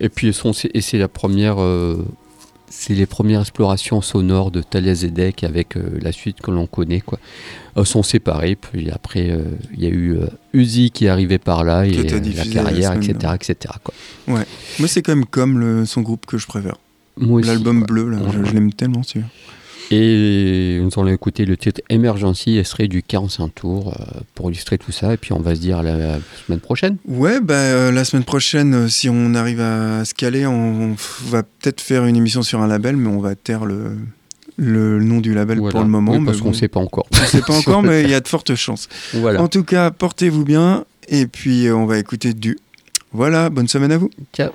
Et 0.00 0.08
puis 0.08 0.28
et 0.74 0.80
c'est 0.80 0.98
la 0.98 1.08
première, 1.08 1.56
euh, 1.60 2.06
c'est 2.70 2.94
les 2.94 3.06
premières 3.06 3.40
explorations 3.40 4.00
sonores 4.00 4.50
de 4.50 4.62
Talia 4.62 4.94
Zedek 4.94 5.44
avec 5.44 5.76
euh, 5.76 5.98
la 6.00 6.12
suite 6.12 6.40
que 6.40 6.50
l'on 6.50 6.66
connaît 6.66 7.00
quoi. 7.00 7.18
Elles 7.76 7.86
sont 7.86 8.02
séparées. 8.02 8.56
Puis 8.56 8.90
après, 8.90 9.30
euh, 9.30 9.44
il 9.74 9.82
y 9.82 9.86
a 9.86 9.90
eu 9.90 10.16
euh, 10.16 10.26
Uzi 10.52 10.90
qui 10.90 11.06
est 11.06 11.08
arrivé 11.08 11.38
par 11.38 11.64
là 11.64 11.86
et 11.86 11.96
euh, 11.96 12.20
la 12.36 12.44
carrière, 12.44 12.92
etc., 12.94 13.34
etc. 13.34 13.74
Quoi. 13.82 13.94
Ouais. 14.26 14.44
Moi, 14.78 14.88
c'est 14.88 15.02
quand 15.02 15.14
même 15.14 15.26
comme 15.26 15.58
le, 15.58 15.86
son 15.86 16.02
groupe 16.02 16.26
que 16.26 16.38
je 16.38 16.46
préfère. 16.46 16.76
L'album 17.20 17.82
bleu, 17.82 18.08
là, 18.10 18.18
je 18.44 18.52
l'aime 18.52 18.72
tellement 18.72 19.02
celui 19.02 19.24
Et 19.90 20.78
nous 20.82 20.90
allons 21.00 21.12
écouter 21.12 21.44
le 21.44 21.56
titre 21.56 21.80
Emergency, 21.88 22.58
extrait 22.58 22.88
du 22.88 23.02
45 23.02 23.54
tours, 23.54 23.94
euh, 23.98 24.20
pour 24.34 24.50
illustrer 24.50 24.76
tout 24.76 24.92
ça. 24.92 25.14
Et 25.14 25.16
puis 25.16 25.32
on 25.32 25.40
va 25.40 25.54
se 25.54 25.60
dire 25.60 25.82
la, 25.82 25.96
la 25.96 26.18
semaine 26.46 26.60
prochaine. 26.60 26.96
Ouais, 27.06 27.40
bah, 27.40 27.54
euh, 27.54 27.90
la 27.90 28.04
semaine 28.04 28.24
prochaine, 28.24 28.74
euh, 28.74 28.88
si 28.88 29.08
on 29.08 29.34
arrive 29.34 29.60
à 29.60 30.04
se 30.04 30.12
caler, 30.12 30.46
on, 30.46 30.94
va 31.26 31.42
peut-être 31.42 31.80
faire 31.80 32.04
une 32.04 32.16
émission 32.16 32.42
sur 32.42 32.60
un 32.60 32.66
label, 32.66 32.96
mais 32.96 33.08
on 33.08 33.20
va 33.20 33.34
taire 33.34 33.64
le, 33.64 33.96
le 34.56 35.02
nom 35.02 35.20
du 35.20 35.32
label 35.32 35.58
Voilà. 35.58 35.72
pour 35.72 35.80
le 35.80 35.88
moment. 35.88 36.12
Oui, 36.12 36.24
parce 36.24 36.40
qu'on 36.40 36.50
ne 36.50 36.54
sait 36.54 36.68
pas 36.68 36.80
encore. 36.80 37.06
on 37.12 37.26
sait 37.26 37.40
pas 37.40 37.54
encore, 37.58 37.82
mais 37.82 38.02
il 38.02 38.10
y 38.10 38.14
a 38.14 38.20
de 38.20 38.28
fortes 38.28 38.54
chances. 38.54 38.88
Voilà. 39.14 39.40
En 39.42 39.48
tout 39.48 39.64
cas, 39.64 39.90
portez-vous 39.90 40.44
bien, 40.44 40.84
et 41.08 41.26
puis 41.26 41.70
on 41.70 41.86
va 41.86 41.98
écouter 41.98 42.34
du. 42.34 42.58
Voilà, 43.12 43.48
bonne 43.48 43.68
semaine 43.68 43.92
à 43.92 43.96
vous. 43.96 44.10
Ciao. 44.34 44.50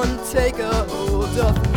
Take 0.00 0.60
a 0.60 0.72
hold 0.88 1.38
of 1.38 1.69